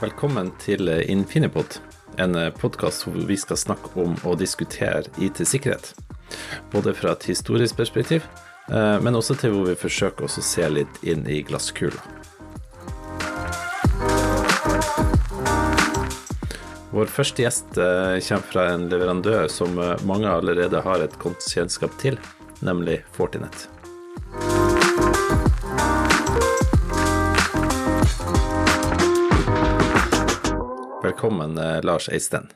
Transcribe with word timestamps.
Velkommen 0.00 0.46
til 0.56 0.88
Infinipod, 1.12 1.74
en 2.16 2.32
podkast 2.56 3.02
hvor 3.04 3.18
vi 3.28 3.36
skal 3.36 3.58
snakke 3.60 3.90
om 4.00 4.14
og 4.24 4.38
diskutere 4.40 5.02
IT-sikkerhet. 5.20 5.90
Både 6.72 6.94
fra 6.96 7.12
et 7.12 7.26
historisk 7.28 7.76
perspektiv, 7.76 8.24
eh, 8.72 8.96
men 9.04 9.18
også 9.18 9.36
til 9.42 9.52
hvor 9.52 9.68
vi 9.68 9.74
forsøker 9.76 10.24
å 10.24 10.30
se 10.32 10.68
litt 10.72 11.02
inn 11.04 11.26
i 11.28 11.42
glasskula. 11.44 12.00
Vår 16.96 17.12
første 17.12 17.44
gjest 17.44 17.76
eh, 17.76 18.16
kommer 18.24 18.48
fra 18.54 18.64
en 18.72 18.88
leverandør 18.88 19.52
som 19.52 19.76
eh, 19.84 20.00
mange 20.08 20.32
allerede 20.32 20.80
har 20.80 21.04
et 21.04 21.20
godt 21.20 21.44
kjennskap 21.44 22.00
til, 22.00 22.16
nemlig 22.64 23.02
Fortinet. 23.12 23.68
Velkommen, 31.00 31.58
eh, 31.58 31.80
Lars 31.82 32.08
Eisten. 32.12 32.50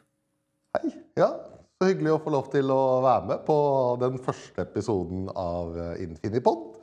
Hei. 0.76 0.90
Ja, 1.16 1.30
så 1.80 1.86
hyggelig 1.88 2.10
å 2.12 2.18
få 2.20 2.32
lov 2.34 2.50
til 2.52 2.68
å 2.68 3.00
være 3.00 3.30
med 3.30 3.40
på 3.46 3.56
den 4.02 4.18
første 4.20 4.66
episoden 4.66 5.30
av 5.32 5.78
eh, 5.80 6.02
Infinipod. 6.04 6.74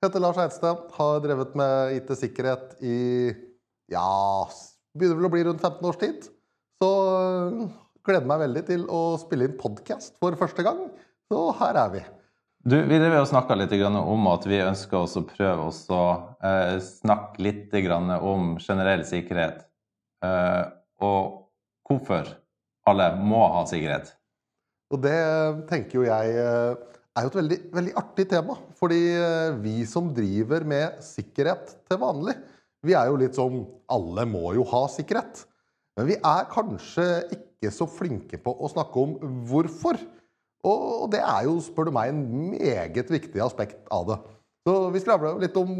Jeg 0.00 0.08
heter 0.08 0.24
Lars 0.24 0.40
Eidsten, 0.40 0.78
har 0.96 1.20
drevet 1.20 1.52
med 1.58 1.98
IT-sikkerhet 1.98 2.80
i 2.80 2.96
ja, 3.92 4.06
begynner 4.96 5.20
vel 5.20 5.28
å 5.28 5.32
bli 5.34 5.44
rundt 5.50 5.60
15 5.60 5.90
års 5.90 6.00
tid. 6.00 6.32
Så 6.80 6.90
eh, 7.18 7.60
gleder 8.08 8.32
meg 8.32 8.44
veldig 8.46 8.66
til 8.70 8.88
å 8.88 9.04
spille 9.20 9.50
inn 9.50 9.60
podkast 9.60 10.16
for 10.16 10.40
første 10.40 10.64
gang. 10.64 10.86
Så 11.28 11.44
her 11.60 11.80
er 11.82 11.96
vi. 11.98 12.04
Du, 12.64 12.78
vi 12.78 13.02
drev 13.02 13.18
og 13.20 13.28
snakka 13.28 13.60
litt 13.60 13.76
om 13.84 14.30
at 14.32 14.48
vi 14.48 14.64
ønsker 14.64 15.04
oss 15.04 15.20
å 15.20 15.26
prøve 15.28 15.68
oss 15.68 15.84
å 15.92 16.04
snakke 16.80 17.42
litt 17.42 17.74
om 17.74 18.54
generell 18.62 19.04
sikkerhet. 19.04 19.66
Og 21.02 21.42
hvorfor 21.88 22.30
alle 22.88 23.12
må 23.18 23.42
ha 23.54 23.62
sikkerhet. 23.68 24.10
Og 24.92 25.00
det 25.02 25.18
tenker 25.70 26.00
jo 26.00 26.06
jeg 26.06 26.34
eh, 26.36 26.80
er 27.16 27.24
jo 27.24 27.30
et 27.30 27.38
veldig, 27.38 27.58
veldig 27.76 27.94
artig 28.00 28.26
tema. 28.32 28.56
Fordi 28.78 29.00
eh, 29.16 29.60
vi 29.62 29.76
som 29.88 30.10
driver 30.14 30.66
med 30.68 31.00
sikkerhet 31.04 31.76
til 31.88 32.00
vanlig, 32.02 32.36
vi 32.82 32.96
er 32.98 33.08
jo 33.08 33.18
litt 33.20 33.36
sånn 33.38 33.60
Alle 33.94 34.24
må 34.26 34.56
jo 34.56 34.66
ha 34.72 34.84
sikkerhet. 34.90 35.44
Men 35.98 36.08
vi 36.08 36.16
er 36.18 36.48
kanskje 36.50 37.06
ikke 37.36 37.70
så 37.74 37.86
flinke 37.86 38.40
på 38.42 38.54
å 38.58 38.70
snakke 38.72 39.04
om 39.04 39.14
hvorfor. 39.48 40.00
Og 40.66 41.10
det 41.12 41.20
er 41.20 41.46
jo, 41.48 41.56
spør 41.62 41.90
du 41.90 41.94
meg, 41.94 42.12
en 42.12 42.52
meget 42.54 43.10
viktig 43.10 43.42
aspekt 43.44 43.80
av 43.92 44.06
det. 44.08 44.18
Så 44.66 44.74
vi 44.94 45.02
skravla 45.02 45.34
litt 45.42 45.56
om 45.58 45.72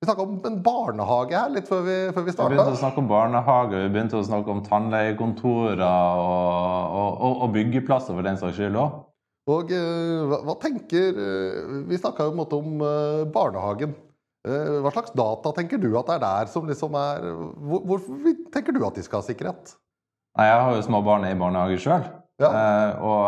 vi 0.00 0.06
snakka 0.06 0.22
om 0.22 0.40
en 0.46 0.58
barnehage 0.62 1.34
her 1.34 1.50
litt 1.50 1.68
før 1.68 1.82
vi, 1.82 1.96
før 2.14 2.26
vi 2.26 2.32
starta. 2.34 2.52
Vi 2.52 2.56
begynte 2.56 2.76
å 2.76 2.80
snakke 2.80 3.00
om 3.02 3.08
barnehage, 3.10 3.80
vi 3.82 3.92
begynte 3.94 4.18
å 4.20 4.26
snakke 4.26 4.52
om 4.52 4.60
tannlegekontorer 4.66 5.80
og, 5.82 7.14
og, 7.18 7.32
og, 7.32 7.46
byggeplasser 7.56 8.14
for 8.14 8.26
den 8.26 8.38
saks 8.38 8.60
skyld 8.60 8.78
òg. 8.78 9.00
Og 9.48 9.72
uh, 9.72 10.36
hva, 10.44 10.54
tenker 10.60 11.16
uh, 11.16 11.78
Vi 11.88 11.96
snakka 11.96 12.26
jo 12.26 12.34
på 12.34 12.36
en 12.36 12.40
måte 12.42 12.58
om 12.60 12.82
uh, 12.84 13.24
barnehagen. 13.32 13.96
hva 14.48 14.90
slags 14.94 15.12
data 15.18 15.50
tenker 15.56 15.80
du 15.82 15.88
at 15.98 16.06
det 16.06 16.14
er 16.14 16.20
der 16.22 16.50
som 16.52 16.68
liksom 16.68 16.94
er 16.96 17.24
hvor, 17.58 17.80
Hvorfor 17.88 18.36
tenker 18.54 18.72
du 18.72 18.84
at 18.86 18.96
de 18.96 19.02
skal 19.04 19.20
ha 19.20 19.26
sikkerhet? 19.26 19.74
Nei, 20.38 20.46
Jeg 20.46 20.60
har 20.62 20.76
jo 20.76 20.84
små 20.86 21.00
barn 21.04 21.26
i 21.26 21.34
barnehage 21.36 21.80
sjøl. 21.82 22.06
Ja. 22.38 22.48
og 23.02 23.24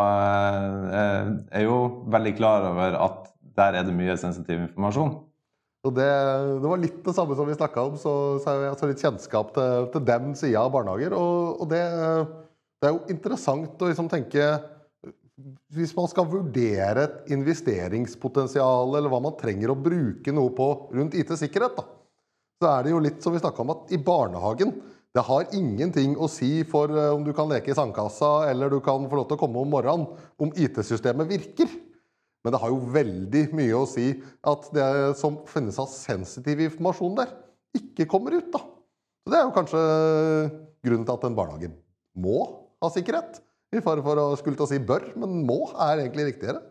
jeg 0.87 1.33
er 1.51 1.65
jo 1.65 1.81
veldig 2.13 2.31
klar 2.37 2.63
over 2.69 2.95
at 2.95 3.25
der 3.59 3.75
er 3.75 3.83
det 3.83 3.97
mye 3.97 4.15
sensitiv 4.15 4.61
informasjon. 4.69 5.11
Og 5.81 5.95
det, 5.97 6.09
det, 6.61 6.67
var 6.69 6.81
litt 6.81 6.99
det 7.01 7.13
samme 7.17 7.35
som 7.37 7.47
vi 7.49 7.57
snakka 7.57 7.85
om, 7.89 7.95
så, 7.97 8.13
så 8.43 8.53
jeg 8.53 8.73
har 8.73 8.91
litt 8.91 9.01
kjennskap 9.01 9.55
til, 9.55 9.87
til 9.95 10.03
den 10.05 10.35
sida 10.37 10.61
av 10.61 10.73
barnehager. 10.75 11.15
Og, 11.17 11.63
og 11.63 11.71
det, 11.71 11.81
det, 12.77 12.89
er 12.89 12.93
jo 12.93 13.01
interessant 13.13 13.81
å 13.81 13.89
liksom 13.89 14.11
tenke 14.11 14.51
Hvis 15.73 15.95
man 15.97 16.09
skal 16.11 16.29
vurdere 16.29 17.07
et 17.07 17.33
investeringspotensial, 17.33 18.93
eller 18.93 19.09
hva 19.09 19.23
man 19.25 19.37
trenger 19.39 19.73
å 19.73 19.79
bruke 19.89 20.35
noe 20.35 20.53
på 20.53 20.69
rundt 20.93 21.17
IT-sikkerhet, 21.17 21.79
da, 21.79 21.87
så 22.61 22.69
er 22.75 22.85
det 22.85 22.93
jo 22.93 23.01
litt 23.01 23.23
som 23.25 23.33
vi 23.33 23.41
snakka 23.41 23.63
om, 23.63 23.73
at 23.73 23.93
i 23.95 23.97
barnehagen 23.97 24.75
det 25.11 25.23
har 25.27 25.49
ingenting 25.57 26.13
å 26.15 26.29
si 26.31 26.61
for 26.69 26.93
eh, 26.93 27.09
om 27.11 27.25
du 27.25 27.33
kan 27.35 27.49
leke 27.51 27.73
i 27.73 27.75
sandkassa 27.75 28.51
eller 28.51 28.71
du 28.71 28.77
kan 28.85 29.09
få 29.09 29.17
lov 29.17 29.25
til 29.27 29.35
å 29.35 29.41
komme 29.41 29.59
om 29.59 29.73
morgenen, 29.73 30.05
om 30.39 30.53
IT-systemet 30.55 31.27
virker. 31.27 31.73
Men 32.41 32.55
det 32.55 32.61
har 32.63 32.71
jo 32.73 32.81
veldig 32.93 33.43
mye 33.57 33.77
å 33.77 33.87
si 33.89 34.07
at 34.49 34.67
det 34.73 34.87
som 35.19 35.41
finnes 35.49 35.77
av 35.81 35.89
sensitiv 35.91 36.63
informasjon 36.65 37.19
der, 37.19 37.35
ikke 37.77 38.07
kommer 38.09 38.35
ut. 38.37 38.49
da. 38.53 38.63
Så 39.21 39.31
Det 39.31 39.37
er 39.37 39.45
jo 39.45 39.55
kanskje 39.55 39.83
grunnen 40.81 41.05
til 41.05 41.13
at 41.13 41.27
en 41.27 41.37
barnehage 41.37 41.71
må 42.17 42.39
ha 42.81 42.89
sikkerhet. 42.93 43.39
I 43.71 43.83
fare 43.85 44.03
for 44.03 44.19
å 44.19 44.33
skulle 44.39 44.57
til 44.57 44.65
å 44.65 44.71
si 44.71 44.81
bør, 44.83 45.13
men 45.21 45.45
må 45.47 45.61
er 45.79 46.01
egentlig 46.01 46.31
riktigere. 46.31 46.63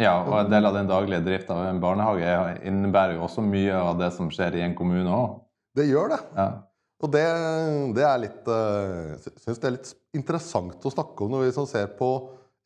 Ja, 0.00 0.16
og 0.24 0.32
en 0.38 0.50
del 0.50 0.64
av 0.64 0.74
den 0.74 0.88
daglige 0.88 1.22
drifta 1.26 1.58
av 1.58 1.68
en 1.68 1.82
barnehage 1.82 2.56
innebærer 2.66 3.18
jo 3.18 3.26
også 3.26 3.44
mye 3.44 3.76
av 3.76 4.00
det 4.00 4.08
som 4.16 4.30
skjer 4.32 4.56
i 4.56 4.64
en 4.64 4.74
kommune 4.78 5.12
òg. 5.12 5.36
Det 5.76 5.86
gjør 5.86 6.14
det. 6.14 6.20
Ja. 6.38 6.48
Og 7.00 7.12
det, 7.14 7.24
det, 7.96 8.04
er 8.04 8.18
litt 8.20 8.48
Jeg 8.50 9.16
uh, 9.16 9.38
syns 9.40 9.60
det 9.60 9.68
er 9.68 9.76
litt 9.78 9.92
interessant 10.16 10.84
å 10.84 10.92
snakke 10.92 11.24
om 11.24 11.32
når 11.32 11.46
vi 11.46 11.66
ser 11.68 11.92
på 11.96 12.10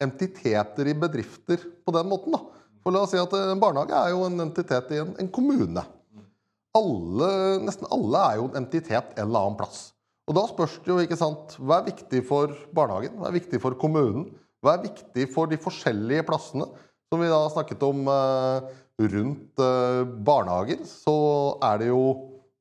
entiteter 0.02 0.90
i 0.90 0.96
bedrifter 0.98 1.62
på 1.84 1.94
den 1.94 2.08
måten. 2.10 2.34
da. 2.34 2.42
For 2.84 2.92
la 2.92 3.04
oss 3.04 3.14
si 3.14 3.20
at 3.20 3.32
En 3.38 3.60
barnehage 3.60 3.96
er 3.96 4.12
jo 4.12 4.24
en 4.26 4.40
entitet 4.44 4.92
i 4.92 5.00
en, 5.00 5.14
en 5.20 5.30
kommune. 5.32 5.84
Alle, 6.74 7.28
nesten 7.62 7.88
alle 7.94 8.22
er 8.28 8.38
jo 8.40 8.48
en 8.48 8.58
entitet 8.64 9.14
en 9.14 9.26
eller 9.28 9.46
annen 9.46 9.58
plass. 9.60 9.92
Og 10.28 10.36
Da 10.36 10.46
spørs 10.48 10.78
det 10.84 10.92
jo 10.92 11.02
ikke 11.04 11.20
sant, 11.20 11.56
hva 11.60 11.80
er 11.80 11.90
viktig 11.90 12.22
for 12.28 12.52
barnehagen, 12.76 13.18
hva 13.20 13.28
er 13.28 13.38
viktig 13.38 13.60
for 13.62 13.76
kommunen, 13.80 14.30
hva 14.64 14.76
er 14.76 14.86
viktig 14.86 15.28
for 15.32 15.50
de 15.50 15.60
forskjellige 15.60 16.24
plassene. 16.28 16.66
Som 17.12 17.20
vi 17.20 17.28
da 17.30 17.42
snakket 17.52 17.82
om 17.84 18.08
eh, 18.10 18.70
rundt 19.12 19.60
eh, 19.62 20.00
barnehager, 20.26 20.80
så 20.88 21.16
er 21.62 21.82
det 21.82 21.90
jo 21.92 22.04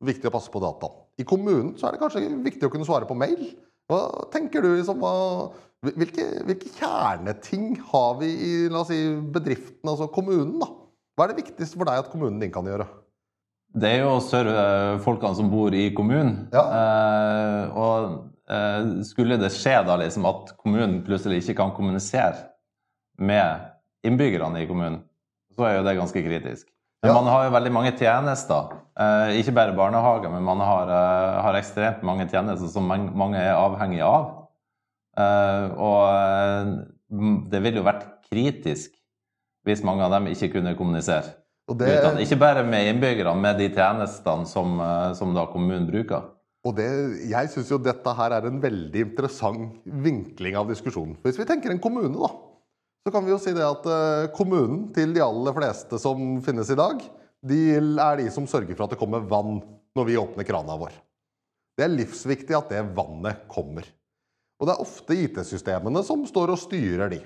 viktig 0.03 0.29
å 0.29 0.33
passe 0.35 0.51
på 0.53 0.61
dataen. 0.61 0.99
I 1.21 1.25
kommunen 1.29 1.75
så 1.77 1.87
er 1.87 1.95
det 1.95 2.01
kanskje 2.01 2.25
viktig 2.43 2.67
å 2.67 2.73
kunne 2.73 2.87
svare 2.87 3.07
på 3.09 3.17
mail. 3.17 3.53
Hva 3.89 4.27
tenker 4.33 4.63
du 4.65 4.73
liksom, 4.73 4.99
hva, 5.03 5.51
hvilke, 5.83 6.25
hvilke, 6.47 6.71
kjerneting 6.77 7.77
har 7.91 8.17
vi 8.21 8.31
i 8.31 8.51
si, 8.87 8.99
bedriften, 9.35 9.89
altså 9.89 10.07
kommunen? 10.11 10.57
da? 10.61 10.69
Hva 11.13 11.25
er 11.25 11.33
det 11.33 11.43
viktigste 11.43 11.77
for 11.77 11.89
deg 11.89 12.01
at 12.01 12.11
kommunen 12.11 12.39
din 12.41 12.53
kan 12.53 12.67
gjøre? 12.67 12.87
Det 13.73 13.89
er 13.89 14.03
jo 14.03 14.13
å 14.15 14.21
serve 14.21 14.99
folkene 15.03 15.37
som 15.37 15.49
bor 15.49 15.73
i 15.73 15.87
kommunen. 15.97 16.47
Ja. 16.53 16.63
Eh, 16.63 17.77
og 17.77 18.53
eh, 18.53 18.91
skulle 19.07 19.39
det 19.41 19.49
skje 19.53 19.79
da 19.87 19.97
liksom 20.01 20.27
at 20.29 20.53
kommunen 20.61 21.01
plutselig 21.05 21.41
ikke 21.41 21.57
kan 21.61 21.73
kommunisere 21.75 22.51
med 23.17 23.65
innbyggerne 24.05 24.61
i 24.61 24.69
kommunen, 24.69 25.01
så 25.57 25.67
er 25.67 25.77
jo 25.77 25.87
det 25.87 25.97
ganske 25.97 26.23
kritisk. 26.25 26.67
Men 27.03 27.11
ja. 27.11 27.17
man 27.17 27.27
har 27.27 27.47
jo 27.47 27.55
veldig 27.57 27.71
mange 27.75 27.91
tjenester. 27.99 28.77
Eh, 28.95 29.39
ikke 29.41 29.55
bare 29.57 29.75
barnehager, 29.75 30.31
men 30.31 30.45
man 30.45 30.61
har, 30.63 30.87
eh, 30.87 31.41
har 31.43 31.57
ekstremt 31.59 32.05
mange 32.05 32.29
tjenester 32.31 32.69
som 32.71 32.87
mange 32.87 33.41
er 33.41 33.57
avhengige 33.57 34.07
av. 34.07 34.29
Eh, 35.13 35.65
og 35.77 36.03
eh, 36.09 36.73
det 37.51 37.61
ville 37.61 37.81
jo 37.81 37.85
vært 37.85 38.05
kritisk 38.25 38.93
hvis 39.63 39.83
mange 39.85 40.03
av 40.03 40.15
dem 40.15 40.31
ikke 40.31 40.51
kunne 40.57 40.75
kommunisere. 40.75 41.37
Det, 41.63 41.87
Uten, 41.87 42.19
ikke 42.19 42.39
bare 42.41 42.65
med 42.67 42.89
innbyggerne, 42.89 43.37
med 43.39 43.61
de 43.61 43.69
tjenestene 43.71 44.47
som, 44.49 44.73
eh, 44.83 45.11
som 45.15 45.35
kommunen 45.53 45.85
bruker. 45.87 46.31
Og 46.63 46.75
det, 46.77 46.87
Jeg 47.29 47.51
syns 47.51 47.71
jo 47.71 47.79
dette 47.79 48.15
her 48.15 48.35
er 48.37 48.47
en 48.47 48.59
veldig 48.63 49.05
interessant 49.09 49.83
vinkling 49.83 50.57
av 50.59 50.69
diskusjonen. 50.71 51.17
Hvis 51.23 51.39
vi 51.39 51.47
tenker 51.47 51.71
en 51.71 51.81
kommune, 51.83 52.15
da, 52.15 52.31
så 53.03 53.11
kan 53.11 53.25
vi 53.25 53.33
jo 53.33 53.39
si 53.41 53.51
det 53.55 53.65
at 53.67 53.87
kommunen 54.35 54.85
til 54.95 55.11
de 55.11 55.19
aller 55.23 55.55
fleste 55.55 55.99
som 55.99 56.37
finnes 56.43 56.69
i 56.71 56.79
dag, 56.79 57.03
de 57.43 57.59
er 57.75 58.21
de 58.21 58.29
som 58.31 58.47
sørger 58.47 58.77
for 58.77 58.85
at 58.85 58.93
det 58.95 58.99
kommer 59.01 59.25
vann 59.27 59.59
når 59.91 60.07
vi 60.07 60.15
åpner 60.15 60.47
krana 60.47 60.77
vår. 60.79 60.95
Det 61.75 61.83
er 61.83 61.91
livsviktig 61.91 62.55
at 62.55 62.71
det 62.71 62.85
vannet 62.95 63.43
kommer. 63.51 63.83
Og 64.63 64.69
det 64.69 64.77
er 64.77 64.83
ofte 64.85 65.15
IT-systemene 65.19 65.99
som 66.07 66.21
står 66.23 66.53
og 66.53 66.61
styrer 66.61 67.09
de. 67.11 67.17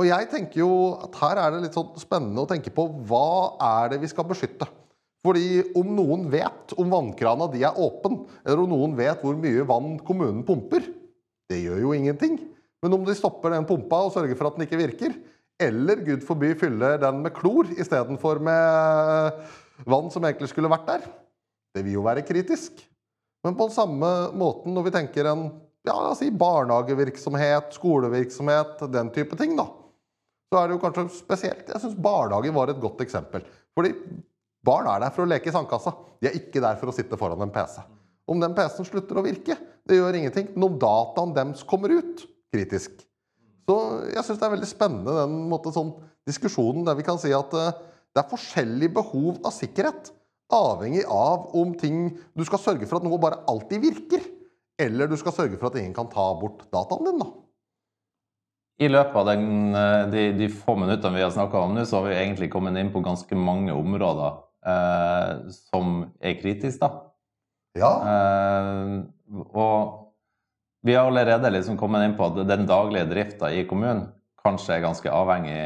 Og 0.00 0.06
jeg 0.08 0.30
tenker 0.32 0.62
jo 0.62 0.70
at 0.96 1.18
her 1.20 1.36
er 1.42 1.52
det 1.52 1.66
litt 1.66 1.76
sånn 1.76 1.90
spennende 2.00 2.40
å 2.40 2.48
tenke 2.48 2.72
på 2.72 2.86
hva 3.04 3.58
er 3.60 3.90
det 3.92 3.98
vi 4.00 4.08
skal 4.08 4.24
beskytte? 4.24 4.64
Fordi 5.20 5.74
om 5.76 5.90
noen 5.92 6.24
vet 6.32 6.72
om 6.80 6.88
vannkrana 6.88 7.50
de 7.52 7.66
er 7.68 7.76
åpen, 7.76 8.22
eller 8.46 8.62
om 8.62 8.72
noen 8.72 8.96
vet 8.96 9.20
hvor 9.20 9.36
mye 9.36 9.66
vann 9.68 9.98
kommunen 10.06 10.40
pumper, 10.48 10.88
det 11.52 11.60
gjør 11.60 11.82
jo 11.84 11.92
ingenting. 11.98 12.40
Men 12.80 12.96
om 12.96 13.04
de 13.04 13.18
stopper 13.18 13.52
den 13.52 13.68
pumpa 13.68 14.06
og 14.06 14.14
sørger 14.14 14.38
for 14.38 14.48
at 14.48 14.56
den 14.56 14.64
ikke 14.64 14.80
virker, 14.80 15.20
eller 15.60 16.00
gud 16.06 16.24
forby 16.24 16.54
fyller 16.56 16.96
den 17.02 17.20
med 17.20 17.36
klor 17.36 17.68
istedenfor 17.76 18.40
med 18.40 19.42
vann 19.84 20.08
som 20.08 20.24
egentlig 20.24 20.48
skulle 20.48 20.72
vært 20.72 20.88
der, 20.88 21.04
det 21.76 21.84
vil 21.84 21.98
jo 21.98 22.06
være 22.08 22.24
kritisk. 22.24 22.80
Men 23.44 23.52
på 23.58 23.68
den 23.68 23.76
samme 23.76 24.08
måten 24.32 24.72
når 24.72 24.88
vi 24.88 24.94
tenker 24.96 25.28
en 25.28 25.50
ja, 25.88 26.14
si 26.18 26.30
barnehagevirksomhet, 26.30 27.72
skolevirksomhet, 27.76 28.82
den 28.92 29.12
type 29.14 29.38
ting, 29.40 29.54
da. 29.58 29.66
Så 30.50 30.58
er 30.58 30.66
det 30.66 30.74
jo 30.74 30.82
kanskje 30.82 31.04
spesielt 31.14 31.68
Jeg 31.70 31.78
syns 31.78 31.98
barnehagen 32.02 32.56
var 32.56 32.72
et 32.72 32.82
godt 32.82 33.00
eksempel. 33.04 33.44
Fordi 33.76 33.94
barn 34.66 34.88
er 34.90 35.04
der 35.04 35.14
for 35.14 35.24
å 35.24 35.30
leke 35.30 35.48
i 35.48 35.54
sandkassa. 35.54 35.92
De 36.20 36.28
er 36.28 36.36
ikke 36.36 36.62
der 36.62 36.78
for 36.80 36.90
å 36.90 36.94
sitte 36.94 37.18
foran 37.20 37.42
en 37.44 37.54
PC. 37.54 37.80
om 38.30 38.38
den 38.38 38.54
PC-en 38.54 38.86
slutter 38.86 39.18
å 39.18 39.24
virke. 39.26 39.56
Det 39.86 39.96
gjør 39.96 40.14
ingenting. 40.14 40.52
Når 40.54 40.76
dataen 40.78 41.32
deres 41.34 41.64
kommer 41.66 41.90
ut, 41.90 42.26
kritisk. 42.54 43.00
Så 43.66 43.76
jeg 44.10 44.22
syns 44.26 44.38
det 44.38 44.46
er 44.46 44.52
veldig 44.54 44.68
spennende 44.70 45.16
den 45.22 45.48
måte, 45.50 45.72
sånn, 45.74 45.94
diskusjonen 46.26 46.84
der 46.86 46.98
vi 46.98 47.06
kan 47.06 47.18
si 47.18 47.32
at 47.34 47.54
uh, 47.54 47.72
det 48.14 48.22
er 48.22 48.30
forskjellig 48.30 48.92
behov 48.94 49.40
av 49.46 49.54
sikkerhet. 49.54 50.12
Avhengig 50.50 51.04
av 51.06 51.52
om 51.54 51.76
ting 51.78 52.08
Du 52.34 52.42
skal 52.46 52.58
sørge 52.58 52.86
for 52.90 52.98
at 52.98 53.06
noe 53.06 53.18
bare 53.22 53.42
alltid 53.50 53.82
virker. 53.82 54.24
Eller 54.80 55.10
du 55.10 55.16
skal 55.20 55.34
sørge 55.36 55.58
for 55.60 55.70
at 55.70 55.78
ingen 55.80 55.94
kan 55.96 56.08
ta 56.10 56.26
bort 56.40 56.64
dataen 56.72 57.06
din. 57.08 57.22
da. 57.22 57.30
I 58.80 58.88
løpet 58.88 59.16
av 59.20 59.26
den, 59.28 59.74
eh, 59.76 60.04
de, 60.12 60.22
de, 60.38 60.48
få 60.48 60.76
minuttene 60.80 61.18
vi 61.18 61.24
har 61.24 61.32
snakka 61.34 61.66
om 61.66 61.74
nå, 61.76 61.84
så 61.84 61.98
har 61.98 62.08
vi 62.08 62.16
egentlig 62.16 62.48
kommet 62.52 62.78
inn 62.80 62.92
på 62.94 63.02
ganske 63.04 63.36
mange 63.36 63.74
områder 63.76 64.38
eh, 64.72 65.50
som 65.52 65.98
er 66.16 66.38
kritiske, 66.40 66.86
da. 66.86 67.02
Ja. 67.76 67.90
Eh, 68.12 68.94
og 69.52 70.06
vi 70.82 70.96
har 70.96 71.10
allerede 71.10 71.52
liksom 71.52 71.76
kommet 71.78 72.06
inn 72.06 72.16
på 72.16 72.30
at 72.30 72.40
den 72.48 72.64
daglige 72.68 73.10
drifta 73.10 73.52
i 73.52 73.66
kommunen 73.68 74.06
kanskje 74.40 74.78
er 74.78 74.86
ganske 74.86 75.12
avhengig 75.12 75.60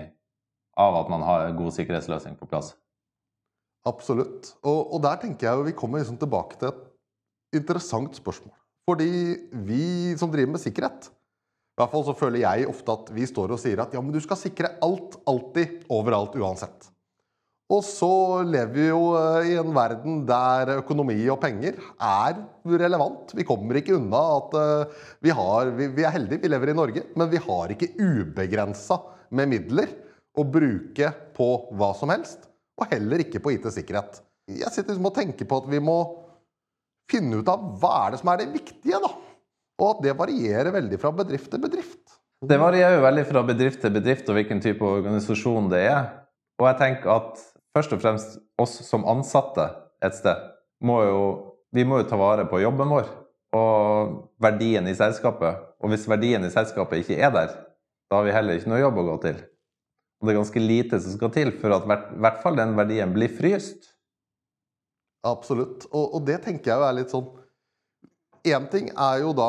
av 0.74 0.98
at 0.98 1.12
man 1.12 1.22
har 1.22 1.54
god 1.54 1.70
sikkerhetsløsning 1.76 2.34
på 2.40 2.50
plass. 2.50 2.72
Absolutt. 3.86 4.56
Og, 4.64 4.96
og 4.96 5.02
der 5.04 5.22
tenker 5.22 5.46
jeg 5.46 5.68
vi 5.68 5.78
kommer 5.78 6.02
liksom 6.02 6.18
tilbake 6.18 6.58
til 6.58 6.72
et 6.72 7.60
interessant 7.60 8.18
spørsmål. 8.18 8.56
Fordi 8.84 9.12
vi 9.66 9.84
som 10.20 10.32
driver 10.32 10.56
med 10.56 10.62
sikkerhet 10.62 11.10
i 11.74 11.80
hvert 11.82 11.90
fall 11.90 12.04
så 12.06 12.14
føler 12.14 12.44
jeg 12.44 12.68
ofte 12.70 12.94
at 12.94 13.08
vi 13.16 13.24
står 13.26 13.50
og 13.56 13.58
sier 13.58 13.80
at 13.82 13.94
ja, 13.96 13.98
men 13.98 14.14
du 14.14 14.20
skal 14.22 14.38
sikre 14.38 14.76
alt, 14.84 15.16
alltid, 15.26 15.80
overalt, 15.90 16.36
uansett. 16.38 16.86
Og 17.74 17.80
så 17.82 18.10
lever 18.46 18.70
vi 18.76 18.84
jo 18.92 19.00
eh, 19.18 19.48
i 19.50 19.56
en 19.58 19.72
verden 19.74 20.20
der 20.28 20.76
økonomi 20.76 21.16
og 21.32 21.40
penger 21.42 21.80
er 21.96 22.38
relevant. 22.68 23.32
Vi 23.34 23.46
kommer 23.48 23.80
ikke 23.80 23.96
unna 23.96 24.20
at 24.36 24.54
eh, 24.60 25.02
vi, 25.26 25.32
har, 25.34 25.72
vi, 25.74 25.88
er 26.04 26.14
heldige, 26.14 26.44
vi 26.44 26.52
lever 26.52 26.70
i 26.70 26.76
Norge, 26.78 27.04
men 27.18 27.32
vi 27.32 27.42
har 27.42 27.74
ikke 27.74 27.90
ubegrensa 27.98 29.00
med 29.34 29.50
midler 29.56 29.96
å 30.38 30.46
bruke 30.46 31.10
på 31.34 31.48
hva 31.74 31.90
som 31.98 32.14
helst. 32.14 32.46
Og 32.78 32.86
heller 32.92 33.24
ikke 33.24 33.42
på 33.42 33.56
IT-sikkerhet. 33.56 34.20
Jeg 34.60 34.70
sitter 34.70 34.92
liksom 34.92 35.10
og 35.10 35.16
tenker 35.16 35.48
på 35.48 35.58
at 35.58 35.66
vi 35.72 35.82
må 35.82 35.98
finne 37.10 37.40
ut 37.40 37.50
av 37.50 37.62
hva 37.80 37.92
er 38.04 38.14
det 38.14 38.20
som 38.22 38.30
er 38.32 38.42
det 38.42 38.50
viktige, 38.54 39.00
da. 39.02 39.10
Og 39.80 39.86
at 39.90 40.04
det 40.04 40.16
varierer 40.18 40.74
veldig 40.74 41.00
fra 41.02 41.12
bedrift 41.14 41.50
til 41.52 41.62
bedrift. 41.62 42.02
Det 42.44 42.58
varierer 42.60 42.98
jo 42.98 43.04
veldig 43.06 43.24
fra 43.28 43.42
bedrift 43.46 43.80
til 43.82 43.94
bedrift 43.94 44.28
og 44.28 44.38
hvilken 44.38 44.60
type 44.62 44.84
organisasjon 44.84 45.70
det 45.72 45.82
er. 45.88 46.10
Og 46.60 46.68
jeg 46.68 46.80
tenker 46.80 47.12
at 47.14 47.40
først 47.74 47.94
og 47.96 48.02
fremst 48.02 48.36
oss 48.60 48.76
som 48.86 49.06
ansatte 49.10 49.66
et 50.04 50.14
sted 50.16 50.50
må 50.84 51.00
jo, 51.06 51.20
vi 51.74 51.86
må 51.88 52.02
jo 52.02 52.08
ta 52.10 52.18
vare 52.20 52.44
på 52.50 52.60
jobben 52.62 52.90
vår 52.92 53.08
og 53.54 54.14
verdien 54.42 54.86
i 54.90 54.96
selskapet. 54.98 55.62
Og 55.80 55.92
hvis 55.92 56.06
verdien 56.10 56.44
i 56.44 56.52
selskapet 56.52 57.02
ikke 57.02 57.18
er 57.22 57.32
der, 57.34 57.56
da 58.10 58.18
har 58.18 58.26
vi 58.26 58.34
heller 58.34 58.58
ikke 58.58 58.70
noe 58.72 58.82
jobb 58.82 59.00
å 59.00 59.06
gå 59.08 59.16
til. 59.24 59.40
Og 60.20 60.28
det 60.28 60.34
er 60.34 60.40
ganske 60.40 60.62
lite 60.62 61.00
som 61.02 61.16
skal 61.16 61.32
til 61.34 61.52
for 61.60 61.74
at 61.76 61.86
i 61.86 62.20
hvert 62.22 62.40
fall 62.42 62.58
den 62.58 62.74
verdien 62.78 63.14
blir 63.14 63.32
fryst. 63.32 63.93
Absolutt. 65.24 65.88
Og, 65.90 66.18
og 66.18 66.26
det 66.28 66.40
tenker 66.44 66.72
jeg 66.72 66.80
jo 66.80 66.86
er 66.88 66.98
litt 67.00 67.14
sånn 67.14 67.32
Én 68.44 68.66
ting 68.68 68.90
er 68.92 69.22
jo 69.22 69.30
da 69.32 69.48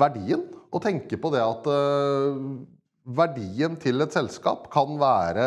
verdien. 0.00 0.48
Å 0.74 0.80
tenke 0.82 1.14
på 1.20 1.30
det 1.30 1.42
at 1.44 1.66
uh, 1.70 2.34
verdien 3.06 3.76
til 3.78 4.02
et 4.02 4.14
selskap 4.14 4.66
kan 4.72 4.96
være 4.98 5.44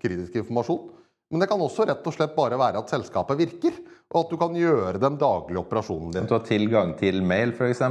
kritisk 0.00 0.38
informasjon. 0.40 0.86
Men 1.28 1.42
det 1.42 1.48
kan 1.50 1.60
også 1.60 1.84
rett 1.90 2.06
og 2.08 2.14
slett 2.16 2.32
bare 2.32 2.56
være 2.56 2.80
at 2.80 2.88
selskapet 2.88 3.36
virker, 3.36 3.76
og 4.08 4.22
at 4.22 4.30
du 4.32 4.38
kan 4.40 4.54
gjøre 4.56 5.00
den 5.02 5.18
daglige 5.20 5.60
operasjonen 5.60 6.14
din. 6.14 6.28
Du 6.30 6.32
har 6.32 6.46
tilgang 6.46 6.94
til 6.96 7.20
mail, 7.20 7.52
f.eks.? 7.52 7.82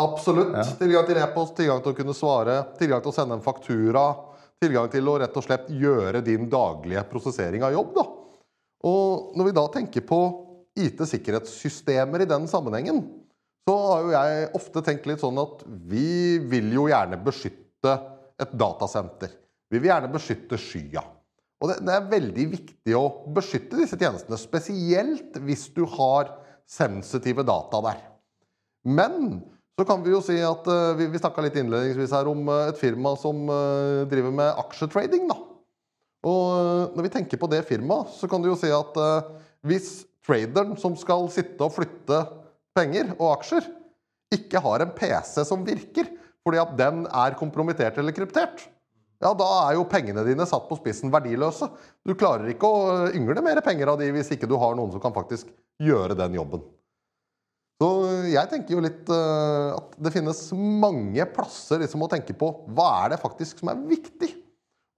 Absolutt. 0.00 0.54
Ja. 0.56 0.64
Tilgang 0.80 1.04
til 1.10 1.20
e-post, 1.20 1.58
tilgang 1.58 1.84
til 1.84 1.92
å 1.92 1.98
kunne 1.98 2.16
svare, 2.16 2.62
tilgang 2.80 3.04
til 3.04 3.12
å 3.12 3.16
sende 3.18 3.36
en 3.36 3.44
faktura. 3.44 4.06
Tilgang 4.58 4.88
til 4.90 5.12
å 5.12 5.18
rett 5.20 5.36
og 5.36 5.44
slett 5.44 5.68
gjøre 5.68 6.24
din 6.24 6.48
daglige 6.50 7.04
prosessering 7.12 7.66
av 7.66 7.76
jobb. 7.76 7.92
Da. 7.98 8.06
Og 8.88 9.36
når 9.36 9.50
vi 9.50 9.56
da 9.60 9.66
tenker 9.74 10.08
på 10.08 10.22
IT-sikkerhetssystemer 10.86 12.24
i 12.24 12.28
den 12.30 12.46
sammenhengen, 12.50 13.02
så 13.68 13.74
har 13.90 14.04
jo 14.04 14.14
jeg 14.14 14.48
ofte 14.56 14.82
tenkt 14.84 15.06
litt 15.10 15.20
sånn 15.20 15.38
at 15.42 15.64
vi 15.90 16.38
vil 16.48 16.70
jo 16.72 16.86
gjerne 16.88 17.18
beskytte 17.20 17.94
et 18.40 18.54
datasenter. 18.56 19.34
Vi 19.68 19.80
vil 19.80 19.90
gjerne 19.90 20.10
beskytte 20.12 20.56
skya. 20.60 21.02
Og 21.58 21.72
det, 21.72 21.80
det, 21.84 21.94
er 21.94 22.10
veldig 22.12 22.46
viktig 22.54 22.94
å 22.96 23.04
beskytte 23.34 23.80
disse 23.80 23.98
tjenestene, 23.98 24.38
spesielt 24.40 25.36
hvis 25.44 25.66
du 25.74 25.82
har 25.98 26.32
sensitive 26.68 27.44
data 27.46 27.82
der. 27.90 28.00
Men 28.88 29.42
så 29.78 29.84
kan 29.86 30.02
vi 30.02 30.14
jo 30.14 30.20
si 30.24 30.38
at 30.42 30.66
uh, 30.70 30.94
Vi, 30.98 31.06
vi 31.12 31.20
snakka 31.20 31.42
litt 31.44 31.58
innledningsvis 31.58 32.14
her 32.14 32.30
om 32.30 32.46
uh, 32.50 32.70
et 32.70 32.78
firma 32.80 33.12
som 33.20 33.44
uh, 33.50 34.06
driver 34.10 34.34
med 34.34 34.62
aksjetrading. 34.64 35.28
da. 35.30 35.38
Og 36.28 36.96
når 36.96 37.06
vi 37.06 37.12
tenker 37.14 37.40
på 37.40 37.50
det 37.50 37.66
firmaet, 37.68 38.14
så 38.16 38.30
kan 38.30 38.42
du 38.42 38.48
jo 38.50 38.56
si 38.58 38.70
at 38.74 38.96
hvis 39.66 40.06
traderen 40.28 40.76
som 40.80 40.96
skal 40.98 41.26
sitte 41.32 41.64
og 41.64 41.74
flytte 41.74 42.22
penger 42.76 43.14
og 43.16 43.38
aksjer, 43.38 43.66
ikke 44.34 44.60
har 44.62 44.84
en 44.84 44.92
PC 44.96 45.40
som 45.48 45.64
virker 45.66 46.10
fordi 46.44 46.60
at 46.60 46.74
den 46.78 47.02
er 47.08 47.36
kompromittert 47.36 47.98
eller 48.00 48.14
kryptert, 48.16 48.62
ja, 49.18 49.32
da 49.34 49.46
er 49.66 49.74
jo 49.74 49.86
pengene 49.90 50.22
dine 50.26 50.46
satt 50.46 50.68
på 50.68 50.76
spissen 50.78 51.10
verdiløse. 51.10 51.66
Du 52.06 52.14
klarer 52.18 52.52
ikke 52.52 52.68
å 52.70 53.08
yngle 53.10 53.42
mer 53.42 53.58
penger 53.66 53.90
av 53.90 53.98
de 53.98 54.12
hvis 54.14 54.30
ikke 54.34 54.46
du 54.48 54.54
har 54.62 54.76
noen 54.78 54.92
som 54.94 55.02
kan 55.02 55.14
faktisk 55.14 55.50
gjøre 55.82 56.14
den 56.18 56.36
jobben. 56.38 56.62
Så 57.82 57.88
jeg 58.30 58.50
tenker 58.50 58.74
jo 58.74 58.82
litt 58.82 59.10
uh, 59.10 59.74
at 59.74 59.98
det 60.02 60.14
finnes 60.14 60.40
mange 60.54 61.26
plasser 61.34 61.82
liksom, 61.82 62.02
å 62.02 62.10
tenke 62.10 62.34
på 62.38 62.50
hva 62.74 62.88
er 63.02 63.14
det 63.14 63.20
faktisk 63.22 63.62
som 63.62 63.70
er 63.74 63.82
viktig. 63.90 64.32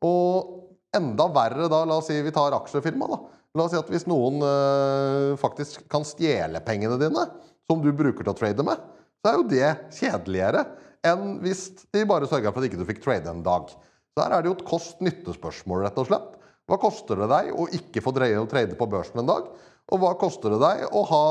Og 0.05 0.69
enda 0.97 1.26
verre 1.33 1.69
da, 1.73 1.83
la 1.88 1.99
oss 2.00 2.09
si 2.09 2.21
vi 2.25 2.33
tar 2.35 2.56
aksjefirma. 2.56 3.09
da. 3.09 3.21
La 3.58 3.64
oss 3.67 3.73
si 3.75 3.79
at 3.81 3.88
hvis 3.91 4.06
noen 4.06 4.38
uh, 4.44 5.38
faktisk 5.41 5.82
kan 5.91 6.05
stjele 6.06 6.61
pengene 6.62 6.99
dine, 7.00 7.25
som 7.67 7.81
du 7.82 7.91
bruker 7.91 8.23
til 8.23 8.31
å 8.31 8.38
trade 8.38 8.67
med, 8.67 8.79
så 9.20 9.31
er 9.31 9.38
jo 9.38 9.49
det 9.50 9.70
kjedeligere 9.97 10.64
enn 11.06 11.41
hvis 11.43 11.64
de 11.91 12.05
bare 12.06 12.29
sørga 12.31 12.52
for 12.52 12.62
at 12.62 12.69
ikke 12.69 12.79
du 12.79 12.87
fikk 12.88 13.02
trade 13.02 13.31
en 13.31 13.43
dag. 13.43 13.73
Så 14.14 14.23
her 14.23 14.37
er 14.37 14.44
det 14.44 14.50
jo 14.50 14.56
et 14.58 14.69
kost-nytte-spørsmål, 14.69 15.85
rett 15.87 15.99
og 15.99 16.08
slett. 16.11 16.38
Hva 16.71 16.78
koster 16.78 17.19
det 17.19 17.30
deg 17.33 17.50
å 17.59 17.66
ikke 17.75 18.02
få 18.04 18.14
dreie 18.14 18.38
og 18.38 18.49
trade 18.52 18.78
på 18.78 18.88
børsen 18.90 19.23
en 19.23 19.30
dag? 19.30 19.50
Og 19.90 20.02
hva 20.02 20.14
koster 20.19 20.54
det 20.54 20.62
deg 20.62 20.87
å 20.95 21.02
ha 21.11 21.26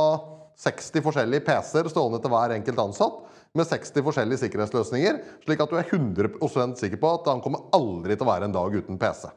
60 0.59 1.05
forskjellige 1.05 1.45
PC-er 1.47 1.88
stående 1.91 2.19
til 2.19 2.33
hver 2.33 2.51
enkelt 2.57 2.81
ansatt 2.83 3.21
med 3.55 3.67
60 3.69 4.03
forskjellige 4.03 4.43
sikkerhetsløsninger, 4.43 5.21
slik 5.45 5.63
at 5.63 5.71
du 5.71 5.79
er 5.79 5.88
100% 5.88 6.81
sikker 6.83 6.99
på 6.99 7.13
at 7.15 7.31
han 7.31 7.39
kommer 7.45 7.69
aldri 7.75 8.17
til 8.17 8.27
å 8.27 8.33
være 8.33 8.49
en 8.49 8.57
dag 8.59 8.75
uten 8.75 8.99
PC? 8.99 9.29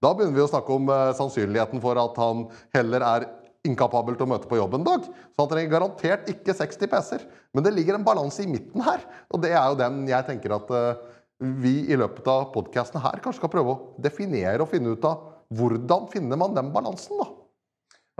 Da 0.00 0.14
begynner 0.16 0.38
vi 0.38 0.44
å 0.44 0.50
snakke 0.50 0.72
om 0.74 0.88
uh, 0.88 1.12
sannsynligheten 1.16 1.82
for 1.82 2.00
at 2.00 2.18
han 2.20 2.46
heller 2.76 3.04
er 3.04 3.28
inkapabel 3.68 4.16
til 4.16 4.24
å 4.24 4.30
møte 4.32 4.48
på 4.48 4.56
jobb 4.56 4.78
en 4.78 4.86
dag. 4.86 5.04
Så 5.04 5.42
han 5.42 5.50
trenger 5.50 5.74
garantert 5.74 6.30
ikke 6.32 6.56
60 6.56 6.88
PC-er. 6.92 7.26
Men 7.52 7.66
det 7.66 7.74
ligger 7.76 7.98
en 7.98 8.06
balanse 8.06 8.44
i 8.44 8.48
midten 8.48 8.80
her, 8.86 9.04
og 9.28 9.42
det 9.44 9.52
er 9.52 9.66
jo 9.68 9.80
den 9.80 10.06
jeg 10.08 10.28
tenker 10.28 10.56
at 10.56 10.72
uh, 10.72 11.18
vi 11.40 11.74
i 11.92 11.96
løpet 11.96 12.26
av 12.28 12.48
podkasten 12.54 13.00
her 13.00 13.20
kanskje 13.20 13.40
skal 13.40 13.52
prøve 13.52 13.74
å 13.74 14.00
definere 14.00 14.60
og 14.64 14.72
finne 14.72 14.92
ut 14.92 15.04
av 15.08 15.28
hvordan 15.56 16.08
finner 16.12 16.38
man 16.40 16.56
den 16.56 16.72
balansen, 16.72 17.20
da. 17.20 17.28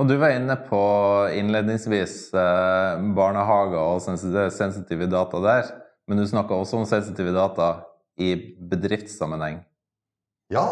Og 0.00 0.08
Du 0.08 0.14
var 0.16 0.32
inne 0.32 0.56
på 0.64 0.80
innledningsvis 1.36 2.30
eh, 2.32 3.02
barnehager 3.16 3.76
og 3.76 4.00
sensitive 4.00 5.08
data 5.12 5.42
der. 5.44 5.68
Men 6.08 6.22
du 6.22 6.24
snakka 6.24 6.56
også 6.56 6.80
om 6.80 6.86
sensitive 6.88 7.34
data 7.36 7.68
i 8.16 8.32
bedriftssammenheng. 8.70 9.60
Ja, 10.50 10.64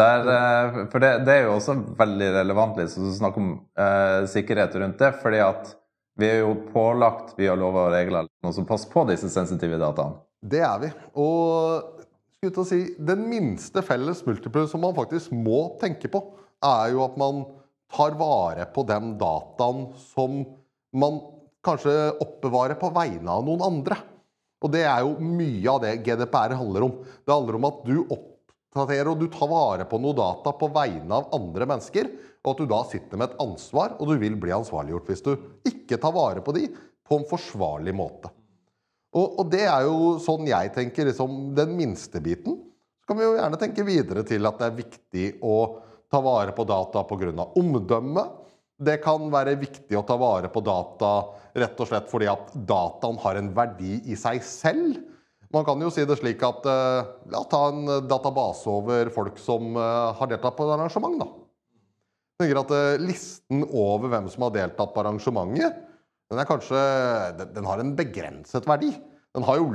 der, 0.00 0.28
eh, 0.34 0.80
for 0.92 1.04
det, 1.04 1.12
det, 1.26 1.34
er 1.34 1.46
jo 1.46 1.56
også 1.58 1.76
veldig 1.98 2.28
relevant 2.38 2.78
liksom, 2.80 3.10
å 3.10 3.16
snakke 3.16 3.40
om 3.42 3.54
eh, 3.78 4.20
sikkerhet 4.30 4.76
rundt 4.80 5.00
det. 5.02 5.12
fordi 5.22 5.42
at 5.44 5.74
vi 6.20 6.28
er 6.28 6.42
jo 6.42 6.54
pålagt 6.72 7.34
via 7.38 7.54
lover 7.56 7.88
og 7.88 7.94
regler 7.94 8.28
noe 8.44 8.54
som 8.56 8.68
passer 8.68 8.92
på 8.92 9.04
disse 9.08 9.30
sensitive 9.32 9.80
dataene. 9.80 10.20
Det 10.42 10.60
er 10.64 10.78
vi. 10.82 10.90
Og 11.22 12.02
skulle 12.36 12.54
til 12.56 12.64
å 12.64 12.68
si, 12.68 12.80
den 12.98 13.26
minste 13.30 13.84
felles 13.86 14.24
multiple 14.26 14.66
som 14.68 14.82
man 14.84 14.96
faktisk 14.96 15.32
må 15.36 15.76
tenke 15.80 16.10
på, 16.12 16.24
er 16.62 16.92
jo 16.94 17.04
at 17.06 17.14
man 17.20 17.44
tar 17.92 18.16
vare 18.18 18.66
på 18.72 18.84
den 18.88 19.14
dataen 19.20 19.86
som 20.12 20.42
man 20.92 21.20
kanskje 21.64 21.94
oppbevarer 22.20 22.76
på 22.80 22.90
vegne 22.94 23.30
av 23.30 23.46
noen 23.46 23.62
andre. 23.64 24.00
Og 24.62 24.70
det 24.74 24.84
er 24.86 25.04
jo 25.04 25.16
mye 25.22 25.70
av 25.70 25.80
det 25.84 25.96
GDPR 26.06 26.56
handler 26.58 26.86
om. 26.86 26.98
Det 27.22 27.34
handler 27.34 27.58
om 27.58 27.68
at 27.68 27.80
du 27.86 27.96
opp 28.02 28.31
og 28.72 29.18
du 29.20 29.26
tar 29.28 29.50
vare 29.50 29.84
på 29.84 29.98
noe 30.00 30.16
data 30.16 30.52
på 30.56 30.68
vegne 30.72 31.12
av 31.12 31.34
andre 31.36 31.66
mennesker, 31.68 32.08
og 32.42 32.54
at 32.54 32.62
du 32.62 32.66
da 32.70 32.80
sitter 32.88 33.20
med 33.20 33.30
et 33.30 33.42
ansvar, 33.44 33.96
og 34.00 34.08
du 34.08 34.16
vil 34.18 34.38
bli 34.40 34.54
ansvarliggjort 34.54 35.10
hvis 35.10 35.24
du 35.26 35.32
ikke 35.68 36.00
tar 36.00 36.14
vare 36.16 36.40
på 36.42 36.54
de 36.56 36.66
på 37.06 37.18
en 37.18 37.28
forsvarlig 37.28 37.94
måte. 37.94 38.32
Og, 39.12 39.40
og 39.42 39.48
det 39.52 39.66
er 39.68 39.84
jo 39.84 40.16
sånn 40.24 40.48
jeg 40.48 40.72
tenker 40.72 41.10
liksom, 41.10 41.52
den 41.56 41.74
minste 41.76 42.22
biten. 42.24 42.56
Så 43.02 43.10
kan 43.10 43.18
vi 43.18 43.26
jo 43.26 43.36
gjerne 43.36 43.60
tenke 43.60 43.84
videre 43.84 44.24
til 44.24 44.48
at 44.48 44.60
det 44.60 44.68
er 44.68 44.78
viktig 44.78 45.26
å 45.44 45.56
ta 46.12 46.20
vare 46.24 46.54
på 46.56 46.64
data 46.68 47.04
pga. 47.04 47.46
omdømme. 47.60 48.24
Det 48.82 48.98
kan 49.04 49.28
være 49.30 49.58
viktig 49.60 49.98
å 49.98 50.04
ta 50.06 50.16
vare 50.16 50.48
på 50.48 50.62
data 50.64 51.12
rett 51.52 51.80
og 51.80 51.88
slett 51.88 52.08
fordi 52.10 52.28
at 52.32 52.54
dataen 52.56 53.20
har 53.20 53.38
en 53.38 53.52
verdi 53.54 54.00
i 54.08 54.16
seg 54.16 54.40
selv. 54.46 54.96
Man 55.52 55.66
kan 55.68 55.80
jo 55.84 55.90
si 55.92 56.04
det 56.08 56.16
slik 56.16 56.42
at 56.46 56.66
eh, 56.68 57.08
La 57.32 57.42
ta 57.50 57.66
en 57.68 57.84
database 58.08 58.68
over 58.72 59.10
folk 59.12 59.40
som 59.40 59.76
eh, 59.76 60.10
har 60.18 60.30
deltatt 60.30 60.56
på 60.56 60.66
et 60.66 60.74
arrangement. 60.78 61.18
da. 61.20 61.28
Jeg 62.40 62.46
tenker 62.46 62.60
at 62.62 62.74
eh, 62.76 63.02
Listen 63.04 63.66
over 63.68 64.12
hvem 64.12 64.30
som 64.32 64.46
har 64.46 64.54
deltatt 64.56 64.94
på 64.94 65.02
arrangementet, 65.02 65.82
den, 66.32 66.40
er 66.40 66.48
kanskje, 66.48 66.80
den 67.52 67.68
har 67.68 67.82
en 67.82 67.92
begrenset 67.98 68.68
verdi. 68.68 68.94
Den 69.36 69.44
har 69.44 69.60
jo, 69.60 69.68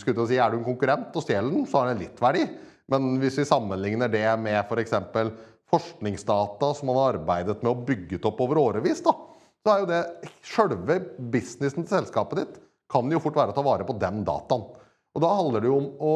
skulle 0.00 0.24
si, 0.28 0.40
Er 0.40 0.52
du 0.52 0.58
en 0.60 0.66
konkurrent 0.66 1.16
og 1.16 1.24
stjeler 1.24 1.52
den, 1.52 1.68
så 1.68 1.82
har 1.82 1.92
den 1.92 2.00
litt 2.00 2.20
verdi. 2.20 2.46
Men 2.88 3.18
hvis 3.20 3.36
vi 3.40 3.48
sammenligner 3.48 4.08
det 4.08 4.24
med 4.40 4.62
f.eks. 4.64 4.96
For 5.12 5.34
forskningsdata 5.68 6.70
som 6.72 6.88
man 6.88 6.96
har 6.96 7.18
arbeidet 7.18 7.60
med 7.60 7.74
og 7.74 7.84
bygget 7.84 8.24
opp 8.24 8.40
over 8.40 8.56
årevis, 8.62 9.02
da, 9.04 9.12
så 9.60 9.74
er 9.74 9.82
jo 9.82 9.88
det 9.90 10.02
sjølve 10.48 10.96
businessen 11.28 11.84
til 11.84 11.98
selskapet 11.98 12.40
ditt 12.40 12.54
kan 12.88 13.10
jo 13.12 13.20
fort 13.20 13.36
være 13.36 13.52
å 13.52 13.56
ta 13.56 13.64
vare 13.64 13.84
på 13.84 13.96
den 14.00 14.22
dataen. 14.24 14.64
Og 15.18 15.24
da 15.24 15.32
handler 15.34 15.64
det 15.64 15.70
jo 15.70 15.80
om 15.80 15.88
å 15.98 16.14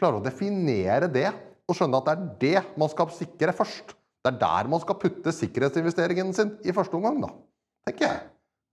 klare 0.00 0.20
å 0.20 0.24
definere 0.24 1.08
det 1.08 1.30
og 1.70 1.76
skjønne 1.78 2.00
at 2.00 2.10
det 2.10 2.12
er 2.12 2.28
det 2.42 2.80
man 2.80 2.90
skal 2.92 3.08
sikre 3.16 3.54
først. 3.56 3.94
Det 4.20 4.34
er 4.34 4.40
der 4.42 4.68
man 4.68 4.82
skal 4.82 4.98
putte 5.00 5.32
sikkerhetsinvesteringen 5.32 6.34
sin 6.36 6.52
i 6.68 6.74
første 6.76 6.98
omgang, 6.98 7.22
da, 7.24 7.30
tenker 7.88 8.06
jeg. 8.10 8.20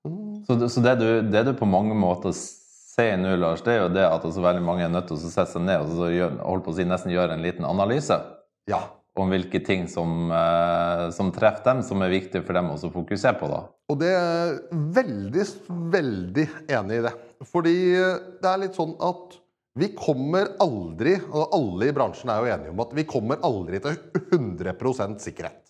Mm. 0.08 0.44
Så, 0.44 0.58
så 0.74 0.84
det, 0.84 0.98
du, 1.00 1.08
det, 1.32 1.46
du, 1.48 1.54
på 1.56 1.70
mange 1.70 1.96
måter 1.96 2.36
sier 2.36 3.16
nå, 3.22 3.38
Lars, 3.40 3.64
det 3.64 3.78
er 3.78 3.82
jo 3.86 3.94
det 3.96 4.04
at 4.04 4.28
altså 4.28 4.44
veldig 4.44 4.66
mange 4.68 4.84
er 4.84 4.92
nødt 4.92 5.08
til 5.08 5.16
å 5.16 5.24
sette 5.24 5.48
seg 5.54 5.64
ned 5.64 5.86
og 5.86 5.96
så 5.96 6.12
gjør, 6.12 6.38
på 6.44 6.74
å 6.74 6.76
si, 6.76 6.88
nesten 6.90 7.16
gjøre 7.16 7.38
en 7.38 7.46
liten 7.46 7.68
analyse. 7.70 8.20
Ja 8.68 8.84
om 9.24 9.34
hvilke 9.34 9.62
ting 9.66 9.88
som, 9.92 10.30
eh, 10.32 11.08
som, 11.16 11.32
treffer 11.36 11.72
dem, 11.72 11.84
som 11.84 12.02
er 12.06 12.14
viktig 12.14 12.44
for 12.46 12.58
dem 12.58 12.72
å 12.74 12.78
fokusere 12.78 13.40
på. 13.40 13.50
da. 13.52 13.64
Og 13.90 14.00
det 14.02 14.14
er 14.14 14.56
veldig, 14.72 15.46
veldig 15.96 16.48
enig 16.80 17.02
i 17.02 17.06
det. 17.08 17.14
Fordi 17.48 17.76
det 18.42 18.50
er 18.50 18.64
litt 18.64 18.78
sånn 18.78 18.96
at 19.04 19.38
vi 19.78 19.92
kommer 19.94 20.56
aldri, 20.64 21.14
og 21.30 21.54
alle 21.54 21.92
i 21.92 21.94
bransjen 21.94 22.32
er 22.34 22.42
jo 22.42 22.54
enige 22.56 22.74
om 22.74 22.80
at 22.82 22.94
vi 22.98 23.06
kommer 23.06 23.44
aldri 23.46 23.82
til 23.84 23.98
100 24.34 25.20
sikkerhet. 25.22 25.68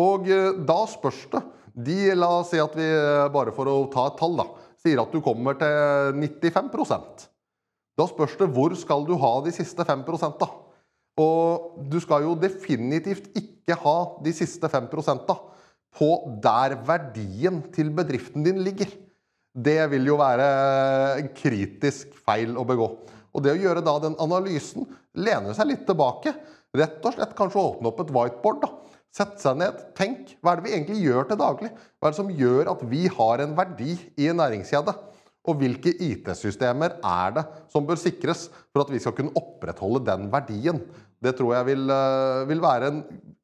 Og 0.00 0.30
eh, 0.32 0.52
da 0.66 0.80
spørs 0.90 1.26
det. 1.34 1.42
De, 1.74 1.98
la 2.14 2.30
oss 2.38 2.52
si 2.54 2.60
at 2.62 2.74
vi, 2.78 2.86
eh, 2.86 3.26
bare 3.34 3.52
for 3.54 3.68
å 3.70 3.76
ta 3.92 4.08
et 4.08 4.18
tall, 4.18 4.38
da, 4.40 4.46
sier 4.80 5.02
at 5.02 5.12
du 5.12 5.20
kommer 5.24 5.58
til 5.58 6.16
95 6.16 7.28
Da 7.94 8.06
spørs 8.08 8.38
det 8.40 8.50
hvor 8.54 8.74
skal 8.78 9.04
du 9.06 9.14
ha 9.20 9.34
de 9.44 9.52
siste 9.54 9.84
5% 9.86 10.40
da? 10.40 10.48
Og 11.20 11.78
du 11.90 12.00
skal 12.02 12.26
jo 12.26 12.34
definitivt 12.38 13.28
ikke 13.38 13.76
ha 13.84 13.96
de 14.24 14.32
siste 14.34 14.70
5% 14.70 15.34
på 15.94 16.10
der 16.42 16.74
verdien 16.86 17.60
til 17.74 17.92
bedriften 17.94 18.42
din 18.46 18.62
ligger. 18.66 18.90
Det 19.54 19.78
vil 19.92 20.08
jo 20.10 20.18
være 20.18 21.28
kritisk 21.38 22.16
feil 22.26 22.56
å 22.58 22.66
begå. 22.66 22.88
Og 23.34 23.42
det 23.42 23.54
å 23.54 23.60
gjøre 23.60 23.82
da 23.86 23.94
den 24.02 24.18
analysen, 24.22 24.88
lene 25.14 25.54
seg 25.54 25.70
litt 25.70 25.86
tilbake, 25.86 26.34
rett 26.74 27.06
og 27.06 27.14
slett 27.14 27.36
kanskje 27.38 27.62
åpne 27.62 27.90
opp 27.90 28.02
et 28.02 28.12
whiteboard, 28.14 28.64
da. 28.66 28.70
Sette 29.14 29.38
seg 29.38 29.60
ned, 29.60 29.78
tenk. 29.94 30.32
Hva 30.42 30.52
er 30.52 30.58
det 30.58 30.66
vi 30.66 30.74
egentlig 30.74 31.02
gjør 31.04 31.28
til 31.28 31.38
daglig? 31.38 31.70
Hva 32.02 32.08
er 32.08 32.14
det 32.14 32.18
som 32.18 32.32
gjør 32.34 32.70
at 32.72 32.80
vi 32.90 33.04
har 33.06 33.42
en 33.44 33.54
verdi 33.54 33.94
i 34.18 34.26
en 34.32 34.40
næringskjede? 34.42 34.94
Og 35.44 35.58
hvilke 35.60 35.92
IT-systemer 35.92 36.96
er 37.04 37.34
det 37.36 37.44
som 37.72 37.84
bør 37.84 38.00
sikres 38.00 38.46
for 38.72 38.84
at 38.84 38.92
vi 38.92 39.00
skal 39.02 39.12
kunne 39.16 39.34
opprettholde 39.36 40.04
den 40.06 40.30
verdien? 40.32 40.80
Det 41.20 41.34
tror 41.36 41.54
jeg 41.58 41.68
vil, 41.72 41.90
eh, 41.90 42.48
vil 42.48 42.62
være 42.64 42.88
en 42.88 43.02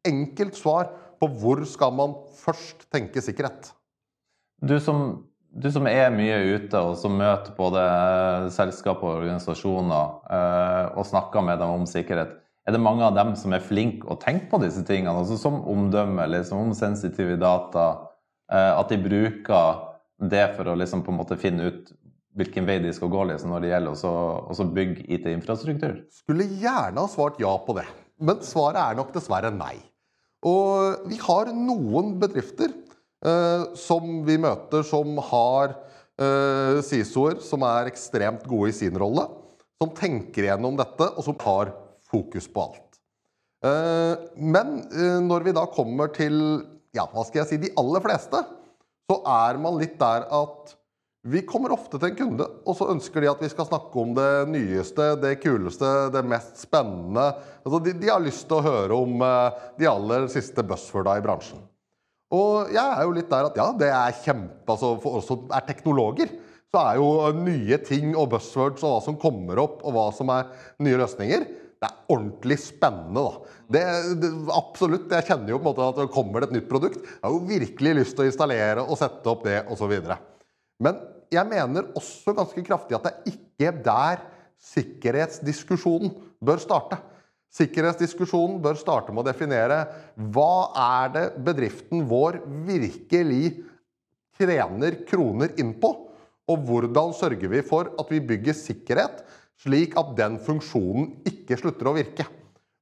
enkelt 0.09 0.57
svar 0.57 0.89
på 1.21 1.29
hvor 1.41 1.65
skal 1.69 1.93
man 1.93 2.15
først 2.41 2.87
tenke 2.93 3.21
sikkerhet. 3.21 3.73
Du 4.65 4.79
som, 4.81 5.27
du 5.53 5.69
som 5.73 5.87
er 5.89 6.09
mye 6.13 6.39
ute 6.57 6.81
og 6.81 6.97
som 7.01 7.17
møter 7.21 7.53
både 7.57 7.85
selskap 8.53 9.05
og 9.05 9.21
organisasjoner 9.21 10.17
eh, 10.33 10.87
og 10.97 11.09
snakker 11.09 11.45
med 11.45 11.61
dem 11.61 11.77
om 11.81 11.87
sikkerhet, 11.89 12.33
er 12.69 12.77
det 12.77 12.81
mange 12.81 13.05
av 13.05 13.17
dem 13.17 13.33
som 13.41 13.53
er 13.57 13.65
flinke 13.65 14.09
å 14.09 14.19
tenke 14.21 14.49
på 14.51 14.61
disse 14.63 14.83
tingene? 14.87 15.17
altså 15.17 15.37
Som 15.41 15.63
omdømme, 15.69 16.29
liksom, 16.33 16.69
om 16.69 16.75
sensitive 16.77 17.39
data. 17.41 17.87
Eh, 18.53 18.73
at 18.77 18.93
de 18.93 19.01
bruker 19.01 19.90
det 20.21 20.45
for 20.57 20.69
å 20.69 20.77
liksom 20.79 21.05
på 21.05 21.13
en 21.13 21.21
måte 21.21 21.39
finne 21.41 21.71
ut 21.71 21.93
hvilken 22.39 22.67
vei 22.69 22.79
de 22.83 22.93
skal 22.95 23.11
gå 23.11 23.25
liksom, 23.33 23.51
når 23.53 23.65
det 23.65 23.71
gjelder 23.73 24.05
å 24.07 24.67
bygge 24.77 25.07
IT-infrastruktur? 25.17 25.97
Skulle 26.15 26.47
gjerne 26.61 27.03
ha 27.03 27.11
svart 27.11 27.41
ja 27.43 27.53
på 27.65 27.75
det, 27.79 27.87
men 28.23 28.43
svaret 28.47 28.81
er 28.83 28.99
nok 28.99 29.13
dessverre 29.17 29.51
nei. 29.55 29.77
Og 30.47 31.09
vi 31.11 31.19
har 31.21 31.51
noen 31.53 32.15
bedrifter 32.21 32.71
eh, 32.71 33.65
som 33.77 34.23
vi 34.25 34.39
møter 34.41 34.87
som 34.87 35.19
har 35.31 35.75
eh, 35.75 36.79
CISO-er 36.87 37.41
som 37.45 37.67
er 37.67 37.91
ekstremt 37.91 38.47
gode 38.49 38.71
i 38.73 38.79
sin 38.79 38.97
rolle, 39.01 39.27
som 39.81 39.93
tenker 39.97 40.49
gjennom 40.49 40.79
dette, 40.81 41.11
og 41.17 41.27
som 41.27 41.37
har 41.45 41.75
fokus 42.11 42.49
på 42.53 42.65
alt. 42.69 43.01
Eh, 43.67 44.15
men 44.41 44.79
eh, 44.89 45.19
når 45.25 45.45
vi 45.49 45.57
da 45.57 45.67
kommer 45.69 46.13
til 46.15 46.39
ja, 46.97 47.05
hva 47.11 47.23
skal 47.27 47.43
jeg 47.43 47.51
si, 47.51 47.61
de 47.67 47.75
aller 47.81 48.03
fleste, 48.03 48.41
så 49.11 49.19
er 49.27 49.59
man 49.59 49.81
litt 49.81 49.99
der 49.99 50.29
at 50.31 50.77
vi 51.31 51.43
kommer 51.45 51.75
ofte 51.75 51.99
til 51.99 52.09
en 52.09 52.17
kunde, 52.17 52.45
og 52.65 52.77
så 52.79 52.87
ønsker 52.95 53.21
de 53.21 53.29
at 53.29 53.41
vi 53.43 53.51
skal 53.53 53.67
snakke 53.69 53.99
om 54.01 54.15
det 54.17 54.29
nyeste, 54.49 55.11
det 55.21 55.35
kuleste, 55.43 55.89
det 56.15 56.23
mest 56.25 56.63
spennende. 56.63 57.27
Altså, 57.61 57.81
de, 57.85 57.93
de, 57.93 58.09
har 58.09 58.23
lyst 58.25 58.47
til 58.49 58.57
å 58.57 58.65
høre 58.65 58.97
om 58.97 59.21
uh, 59.21 59.59
de 59.77 59.89
aller 59.91 60.31
siste 60.33 60.65
buzzworda 60.65 61.19
i 61.19 61.25
bransjen. 61.27 61.61
Og 62.33 62.71
jeg 62.73 62.87
er 62.87 63.05
jo 63.05 63.13
litt 63.19 63.29
der 63.29 63.51
at 63.51 63.59
ja, 63.59 63.67
det 63.77 63.91
er 63.91 64.21
kjempe 64.23 64.71
altså 64.71 64.93
For 65.03 65.19
oss 65.19 65.29
som 65.29 65.51
er 65.51 65.67
teknologer, 65.67 66.31
så 66.71 66.85
er 66.87 67.01
jo 67.03 67.11
nye 67.43 67.81
ting 67.83 68.15
og 68.15 68.31
buzzwords 68.33 68.85
og 68.87 68.95
hva 68.95 69.05
som 69.05 69.19
kommer 69.21 69.61
opp, 69.61 69.83
og 69.83 69.97
hva 69.97 70.07
som 70.15 70.31
er 70.33 70.49
nye 70.87 71.03
løsninger, 71.03 71.49
det 71.81 71.89
er 71.89 72.13
ordentlig 72.13 72.59
spennende, 72.61 73.23
da. 73.25 73.55
Det, 73.73 73.83
det, 74.21 74.31
absolutt. 74.53 75.07
Jeg 75.15 75.27
kjenner 75.31 75.55
jo 75.55 75.61
på 75.63 75.65
en 75.65 75.71
måte 75.71 75.87
at 75.87 76.01
det 76.03 76.13
kommer 76.13 76.45
et 76.45 76.53
nytt 76.53 76.69
produkt. 76.69 76.99
Jeg 77.01 77.23
har 77.25 77.33
jo 77.33 77.47
virkelig 77.49 77.95
lyst 77.97 78.17
til 78.17 78.27
å 78.27 78.29
installere 78.29 78.85
og 78.85 78.99
sette 79.01 79.33
opp 79.33 79.47
det, 79.47 79.63
osv. 79.73 79.95
Men 80.85 81.01
jeg 81.33 81.49
mener 81.49 81.89
også 81.97 82.35
ganske 82.37 82.65
kraftig 82.67 82.99
at 82.99 83.07
det 83.07 83.15
er 83.15 83.33
ikke 83.33 83.73
der 83.87 84.27
sikkerhetsdiskusjonen 84.75 86.13
bør 86.45 86.61
starte. 86.61 87.01
Sikkerhetsdiskusjonen 87.57 88.61
bør 88.63 88.77
starte 88.79 89.15
med 89.15 89.25
å 89.25 89.31
definere 89.31 89.81
hva 90.35 90.71
er 90.85 91.17
det 91.17 91.25
bedriften 91.49 92.05
vår 92.11 92.43
virkelig 92.69 93.57
trener 94.41 95.01
kroner 95.09 95.57
inn 95.61 95.73
på, 95.81 95.91
og 96.51 96.65
hvordan 96.69 97.13
sørger 97.17 97.51
vi 97.53 97.65
for 97.65 97.89
at 98.01 98.13
vi 98.13 98.21
bygger 98.27 98.57
sikkerhet 98.57 99.25
slik 99.61 99.97
at 100.01 100.13
den 100.19 100.39
funksjonen 100.43 101.21
ikke 101.29 101.59
slutter 101.61 101.91
å 101.91 101.97
virke. 101.97 102.27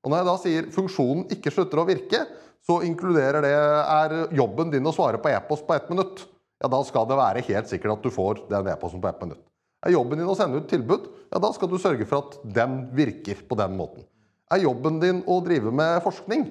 Og 0.04 0.12
Når 0.12 0.20
jeg 0.20 0.28
da 0.28 0.36
sier 0.42 0.68
funksjonen 0.74 1.26
ikke 1.34 1.52
slutter 1.52 1.82
å 1.82 1.86
virke, 1.88 2.24
så 2.64 2.80
inkluderer 2.86 3.42
det 3.44 3.54
er 3.54 4.16
jobben 4.36 4.70
din 4.72 4.86
å 4.86 4.94
svare 4.94 5.20
på 5.22 5.30
e-post 5.32 5.66
på 5.66 5.74
ett 5.76 5.88
minutt 5.90 6.26
ja, 6.58 6.66
da 6.70 6.80
skal 6.86 7.06
det 7.06 7.18
være 7.18 7.44
helt 7.46 7.70
sikkert 7.70 7.94
at 7.94 8.06
du 8.06 8.10
får 8.10 8.42
den 8.50 8.70
e-posten 8.72 9.02
på 9.02 9.10
ett 9.10 9.20
minutt. 9.22 9.42
Er 9.86 9.94
jobben 9.94 10.18
din 10.18 10.30
å 10.30 10.34
sende 10.34 10.58
ut 10.58 10.70
tilbud, 10.70 11.04
ja, 11.30 11.38
da 11.38 11.50
skal 11.54 11.70
du 11.70 11.76
sørge 11.78 12.06
for 12.08 12.24
at 12.24 12.40
den 12.56 12.80
virker 12.98 13.44
på 13.46 13.58
den 13.58 13.76
måten. 13.78 14.06
Er 14.50 14.64
jobben 14.64 14.98
din 15.02 15.20
å 15.30 15.38
drive 15.44 15.70
med 15.70 16.00
forskning, 16.02 16.48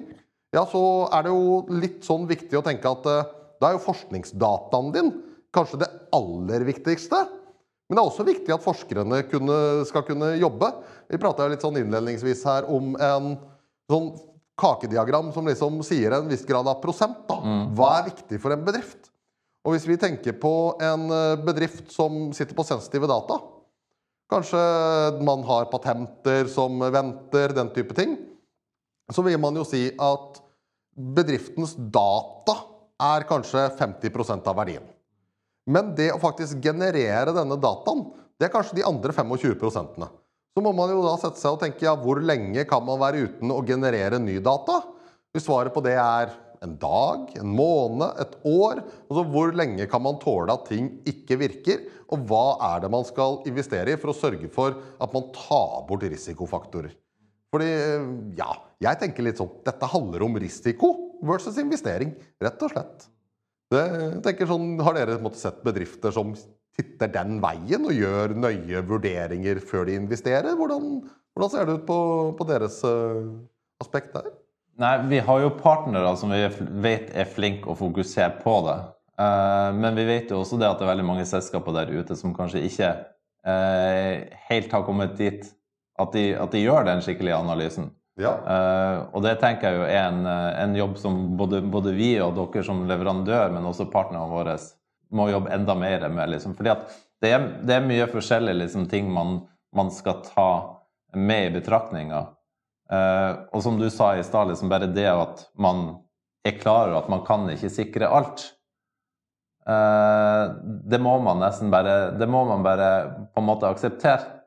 ja, 0.56 0.62
så 0.64 0.80
er 1.12 1.26
det 1.26 1.34
jo 1.34 1.58
litt 1.76 2.06
sånn 2.08 2.24
viktig 2.30 2.56
å 2.56 2.64
tenke 2.64 2.88
at 2.88 3.04
uh, 3.04 3.26
da 3.60 3.68
er 3.68 3.76
jo 3.76 3.84
forskningsdataen 3.84 4.94
din 4.94 5.10
kanskje 5.52 5.82
det 5.82 5.90
aller 6.16 6.64
viktigste. 6.64 7.20
Men 7.88 7.96
det 7.96 8.02
er 8.02 8.10
også 8.10 8.26
viktig 8.28 8.52
at 8.52 8.64
forskerne 8.64 9.22
kunne, 9.30 9.58
skal 9.88 10.04
kunne 10.04 10.34
jobbe. 10.36 10.68
Vi 11.08 11.20
prata 11.20 11.46
litt 11.48 11.64
sånn 11.64 11.78
innledningsvis 11.80 12.44
her 12.44 12.68
om 12.68 12.92
en 13.00 13.30
sånn 13.88 14.10
kakediagram 14.58 15.30
som 15.32 15.46
liksom 15.48 15.80
sier 15.86 16.12
en 16.12 16.28
viss 16.28 16.44
grad 16.44 16.68
av 16.68 16.82
prosent. 16.82 17.22
da. 17.30 17.38
Mm. 17.40 17.62
Hva 17.78 17.92
er 17.96 18.10
viktig 18.10 18.40
for 18.42 18.52
en 18.52 18.66
bedrift? 18.66 19.08
Og 19.64 19.74
hvis 19.74 19.86
vi 19.88 19.96
tenker 20.00 20.36
på 20.40 20.52
en 20.84 21.08
eh, 21.12 21.38
bedrift 21.44 21.88
som 21.92 22.28
sitter 22.36 22.56
på 22.56 22.66
sensitive 22.66 23.08
data 23.10 23.40
Kanskje 24.28 24.60
man 25.24 25.40
har 25.48 25.70
patenter 25.72 26.50
som 26.52 26.82
venter, 26.92 27.54
den 27.56 27.70
type 27.72 27.94
ting. 27.96 28.10
Så 29.08 29.24
vil 29.24 29.38
man 29.40 29.56
jo 29.56 29.64
si 29.64 29.86
at 29.88 30.40
bedriftens 31.16 31.72
data 31.78 32.58
er 33.08 33.24
kanskje 33.24 33.62
50% 33.78 34.50
av 34.50 34.58
verdien. 34.58 34.84
Men 35.68 35.92
det 35.98 36.10
å 36.14 36.20
faktisk 36.22 36.62
generere 36.64 37.34
denne 37.36 37.58
dataen, 37.60 38.06
det 38.40 38.48
er 38.48 38.54
kanskje 38.54 38.78
de 38.78 38.86
andre 38.88 39.12
25% 39.12 40.06
Så 40.56 40.62
må 40.64 40.72
man 40.74 40.90
jo 40.90 41.02
da 41.04 41.16
sette 41.20 41.40
seg 41.40 41.56
og 41.56 41.62
tenke 41.62 41.84
ja, 41.84 41.94
hvor 41.98 42.22
lenge 42.24 42.64
kan 42.68 42.84
man 42.86 43.00
være 43.02 43.26
uten 43.28 43.52
å 43.52 43.62
generere 43.66 44.20
ny 44.22 44.38
data? 44.40 44.80
Hvis 45.34 45.44
svaret 45.44 45.74
på 45.74 45.82
det 45.84 45.98
er 46.00 46.32
en 46.64 46.72
dag, 46.80 47.28
en 47.38 47.50
måned, 47.54 48.16
et 48.22 48.32
år? 48.48 48.80
Altså, 49.06 49.24
hvor 49.30 49.52
lenge 49.54 49.86
kan 49.90 50.02
man 50.02 50.18
tåle 50.22 50.54
at 50.54 50.64
ting 50.70 50.88
ikke 51.06 51.38
virker? 51.42 51.84
Og 52.14 52.24
hva 52.30 52.56
er 52.72 52.82
det 52.82 52.90
man 52.94 53.04
skal 53.06 53.42
investere 53.50 53.92
i 53.92 54.00
for 54.00 54.14
å 54.14 54.16
sørge 54.16 54.48
for 54.54 54.78
at 54.98 55.14
man 55.14 55.28
tar 55.36 55.84
bort 55.90 56.06
risikofaktorer? 56.08 56.96
Fordi, 57.52 57.68
ja, 58.40 58.48
jeg 58.84 59.00
tenker 59.00 59.24
litt 59.24 59.38
sånn 59.40 59.54
Dette 59.64 59.88
handler 59.88 60.24
om 60.26 60.34
risiko 60.40 60.90
versus 61.24 61.56
investering, 61.60 62.12
rett 62.42 62.64
og 62.64 62.74
slett. 62.74 63.08
Det, 63.72 63.84
tenker 64.24 64.48
sånn, 64.48 64.78
Har 64.80 64.96
dere 64.96 65.18
måtte, 65.22 65.40
sett 65.40 65.60
bedrifter 65.66 66.14
som 66.14 66.32
titter 66.78 67.10
den 67.12 67.40
veien 67.42 67.88
og 67.88 67.96
gjør 67.96 68.36
nøye 68.38 68.82
vurderinger 68.88 69.60
før 69.60 69.88
de 69.88 69.98
investerer? 69.98 70.54
Hvordan, 70.56 71.00
hvordan 71.34 71.52
ser 71.52 71.66
det 71.68 71.80
ut 71.80 71.88
på, 71.88 71.98
på 72.38 72.46
deres 72.48 72.78
uh, 72.86 73.26
aspekt 73.82 74.14
der? 74.16 74.30
Nei, 74.78 74.94
Vi 75.10 75.20
har 75.26 75.42
jo 75.42 75.56
partnere 75.58 76.14
som 76.16 76.32
vi 76.32 76.44
vet 76.84 77.10
er 77.10 77.28
flinke 77.28 77.72
å 77.72 77.76
fokusere 77.78 78.38
på 78.44 78.60
det. 78.68 78.78
Uh, 79.18 79.74
men 79.74 79.98
vi 79.98 80.06
vet 80.06 80.30
jo 80.30 80.40
også 80.44 80.60
det 80.60 80.68
at 80.70 80.78
det 80.78 80.86
er 80.86 80.92
veldig 80.94 81.08
mange 81.08 81.26
selskaper 81.26 81.74
der 81.74 81.90
ute 81.90 82.16
som 82.16 82.36
kanskje 82.36 82.62
ikke 82.68 82.92
uh, 82.94 84.12
helt 84.48 84.72
har 84.72 84.86
kommet 84.86 85.18
dit 85.18 85.42
at 85.98 86.14
de, 86.14 86.28
at 86.38 86.54
de 86.54 86.62
gjør 86.62 86.86
den 86.86 87.02
skikkelige 87.02 87.40
analysen. 87.42 87.90
Ja. 88.18 88.32
Uh, 88.42 88.96
og 89.14 89.22
det 89.22 89.36
tenker 89.38 89.70
jeg 89.70 89.78
jo 89.78 89.84
er 89.86 90.08
en, 90.08 90.26
en 90.26 90.74
jobb 90.74 90.96
som 90.98 91.20
både, 91.38 91.60
både, 91.70 91.94
vi 91.94 92.16
og 92.22 92.34
dere 92.34 92.64
som 92.66 92.82
leverandør, 92.88 93.52
men 93.54 93.68
også 93.68 93.86
partnerne 93.92 94.26
våre, 94.32 94.56
må 95.14 95.28
jobbe 95.30 95.52
enda 95.54 95.76
mer 95.78 96.08
med. 96.10 96.34
Liksom. 96.34 96.56
Fordi 96.58 96.74
det 97.22 97.30
er, 97.32 97.46
det 97.64 97.76
er 97.76 97.86
mye 97.86 98.08
forskjellige 98.10 98.62
liksom, 98.64 98.88
ting 98.90 99.08
man, 99.12 99.38
man, 99.76 99.92
skal 99.94 100.20
ta 100.26 100.50
med 101.14 101.46
i 101.46 101.54
betraktninga. 101.60 102.26
Uh, 102.90 103.46
og 103.54 103.62
som 103.62 103.78
du 103.78 103.86
sa 103.92 104.14
i 104.16 104.26
stad, 104.26 104.50
liksom, 104.50 104.70
bare 104.72 104.90
det 104.90 105.08
at 105.12 105.46
man 105.60 106.00
er 106.46 106.58
klar 106.58 106.88
over 106.88 107.02
at 107.02 107.10
man 107.12 107.24
kan 107.26 107.46
ikke 107.52 107.70
sikre 107.72 108.10
alt. 108.10 108.48
Uh, 109.68 110.58
det 110.88 110.98
må 111.04 111.18
man 111.20 111.42
nesten 111.42 111.68
bare 111.68 112.14
Det 112.16 112.24
må 112.24 112.40
man 112.48 112.62
bare 112.64 112.86
på 113.34 113.42
en 113.42 113.48
måte 113.50 113.68
akseptere. 113.68 114.42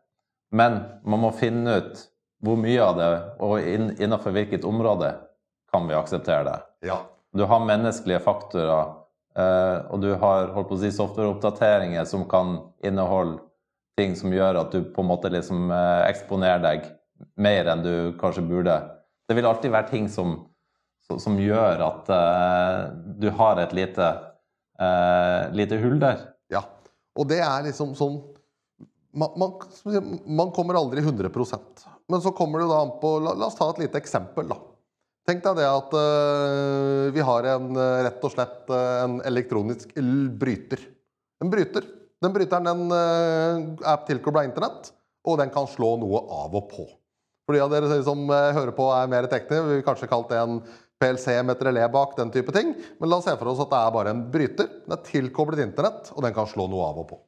Men 0.52 0.82
man 1.08 1.22
må 1.24 1.30
finne 1.32 1.78
ut 1.80 2.00
hvor 2.42 2.58
mye 2.58 2.82
av 2.84 2.98
det, 2.98 3.12
og 3.44 3.62
innenfor 3.62 4.34
hvilket 4.36 4.66
område, 4.68 5.14
kan 5.72 5.86
vi 5.88 5.96
akseptere 5.96 6.44
det. 6.48 6.58
Ja. 6.90 6.98
Du 7.32 7.46
har 7.48 7.64
menneskelige 7.64 8.20
faktorer, 8.26 8.96
eh, 9.40 9.78
og 9.88 10.02
du 10.04 10.10
har 10.20 10.50
holdt 10.56 10.72
på 10.72 10.76
å 10.76 10.82
si, 10.82 10.92
softwareoppdateringer 10.92 12.08
som 12.10 12.26
kan 12.30 12.58
inneholde 12.84 13.40
ting 14.00 14.18
som 14.20 14.34
gjør 14.34 14.60
at 14.64 14.74
du 14.74 14.82
på 14.84 15.04
en 15.04 15.12
måte 15.12 15.32
liksom 15.32 15.72
eh, 15.72 16.10
eksponerer 16.10 16.64
deg 16.66 16.90
mer 17.40 17.70
enn 17.72 17.86
du 17.86 17.94
kanskje 18.20 18.44
burde. 18.50 18.80
Det 19.30 19.38
vil 19.38 19.48
alltid 19.48 19.72
være 19.72 19.92
ting 19.94 20.10
som, 20.12 20.40
som 21.08 21.38
gjør 21.40 21.84
at 21.86 22.10
uh, 22.10 22.90
du 23.22 23.30
har 23.38 23.62
et 23.62 23.76
lite, 23.78 24.08
lite 25.54 25.78
hull 25.80 26.00
der. 26.02 26.24
Ja, 26.52 26.64
og 27.16 27.30
det 27.30 27.38
er 27.46 27.68
liksom 27.68 27.94
sånn 27.96 28.18
man, 29.14 29.34
man, 29.40 30.20
man 30.26 30.52
kommer 30.56 30.80
aldri 30.80 31.02
100% 31.04 31.88
men 32.12 32.22
så 32.22 32.32
kommer 32.36 32.60
det 32.60 32.68
da 32.68 32.82
an 32.84 32.98
på 33.02 33.16
la, 33.24 33.34
la, 33.34 33.48
oss 33.48 33.56
ta 33.56 33.70
et 33.72 33.86
lite 33.86 34.00
eksempel, 34.02 34.50
da. 34.52 34.58
Tenk 35.30 35.44
deg 35.46 35.60
det 35.62 35.68
at 35.70 35.94
uh, 35.96 37.08
vi 37.14 37.24
har 37.24 37.48
en, 37.54 37.70
uh, 37.78 38.02
rett 38.08 38.24
og 38.26 38.34
slett 38.34 38.72
uh, 38.74 39.04
en 39.06 39.20
elektronisk 39.30 39.94
bryter. 40.42 40.82
En 41.42 41.52
bryter. 41.54 41.86
Den 42.22 42.34
bryteren 42.36 42.68
den, 42.68 42.82
er 42.94 44.02
tilkobla 44.06 44.44
internett, 44.46 44.92
og 45.26 45.40
den 45.40 45.50
kan 45.54 45.66
slå 45.70 45.96
noe 45.98 46.20
av 46.44 46.54
og 46.60 46.68
på. 46.70 46.84
For 47.48 47.58
de 47.58 47.64
av 47.64 47.72
dere 47.74 47.98
som 48.06 48.28
hører 48.30 48.76
på 48.78 48.86
er 48.94 49.10
mer 49.10 49.26
tekniske, 49.32 49.64
vi 49.66 49.80
vil 49.80 49.88
kanskje 49.88 50.10
kalt 50.12 50.30
det 50.30 50.38
en 50.38 50.60
PLC 51.02 51.40
med 51.42 51.56
et 51.56 51.66
relé 51.66 51.88
bak, 51.90 52.14
den 52.20 52.30
type 52.30 52.54
ting. 52.54 52.76
Men 53.00 53.10
la 53.10 53.18
oss 53.18 53.26
se 53.26 53.34
for 53.40 53.50
oss 53.50 53.64
at 53.66 53.74
det 53.74 53.80
er 53.80 53.96
bare 53.96 54.14
en 54.14 54.22
bryter. 54.36 54.70
Den 54.84 54.94
er 54.94 55.02
tilkoblet 55.08 55.64
internett, 55.66 56.14
og 56.14 56.22
den 56.28 56.38
kan 56.38 56.50
slå 56.52 56.70
noe 56.70 56.92
av 56.92 57.02
og 57.02 57.10
på. 57.10 57.22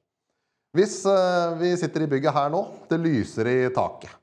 Hvis 0.73 1.03
vi 1.59 1.75
sitter 1.77 2.05
i 2.05 2.09
bygget 2.09 2.33
her 2.33 2.49
nå, 2.49 2.63
det 2.89 2.97
lyser 2.97 3.49
i 3.51 3.57
taket. 3.75 4.15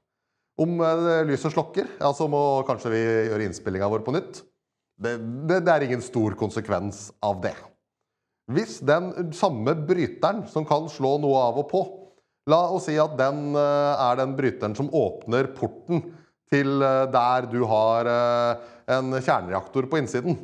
Om 0.61 0.81
eh, 0.85 1.23
lyset 1.29 1.55
slokker, 1.55 1.89
ja, 2.01 2.13
så 2.13 2.29
må 2.29 2.41
kanskje 2.69 2.93
vi 2.93 3.01
gjøre 3.31 3.47
innspillinga 3.49 3.89
vår 3.91 4.05
på 4.05 4.15
nytt. 4.17 4.43
Det, 5.01 5.17
det, 5.49 5.63
det, 5.65 5.73
er 5.73 5.87
ingen 5.87 6.05
stor 6.05 6.37
konsekvens 6.37 7.09
av 7.25 7.41
det. 7.45 7.55
Hvis 8.51 8.81
den 8.85 9.33
samme 9.37 9.73
bryteren 9.89 10.43
som 10.51 10.67
kan 10.69 10.91
slå 10.93 11.17
noe 11.23 11.49
av 11.49 11.65
og 11.65 11.71
på 11.73 11.87
La 12.49 12.59
oss 12.73 12.87
si 12.89 12.95
at 12.99 13.13
den 13.19 13.53
eh, 13.55 14.01
er 14.01 14.17
den 14.19 14.33
bryteren 14.35 14.73
som 14.75 14.89
åpner 14.97 15.51
porten 15.55 16.01
til 16.51 16.83
eh, 16.83 17.05
der 17.13 17.47
du 17.53 17.61
har 17.69 18.09
en 18.91 19.13
kjernereaktor 19.13 19.87
på 19.87 20.01
innsiden. 20.01 20.39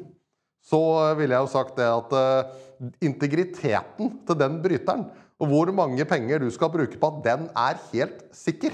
Så 0.63 0.79
ville 1.19 1.35
jeg 1.35 1.47
jo 1.47 1.51
sagt 1.51 1.81
det 1.81 1.87
at 1.89 3.01
integriteten 3.03 4.13
til 4.29 4.39
den 4.39 4.61
bryteren, 4.63 5.07
og 5.43 5.51
hvor 5.51 5.73
mange 5.75 6.05
penger 6.09 6.41
du 6.41 6.49
skal 6.53 6.73
bruke 6.73 7.01
på 7.01 7.11
at 7.11 7.25
den 7.27 7.49
er 7.53 7.81
helt 7.91 8.23
sikker, 8.35 8.73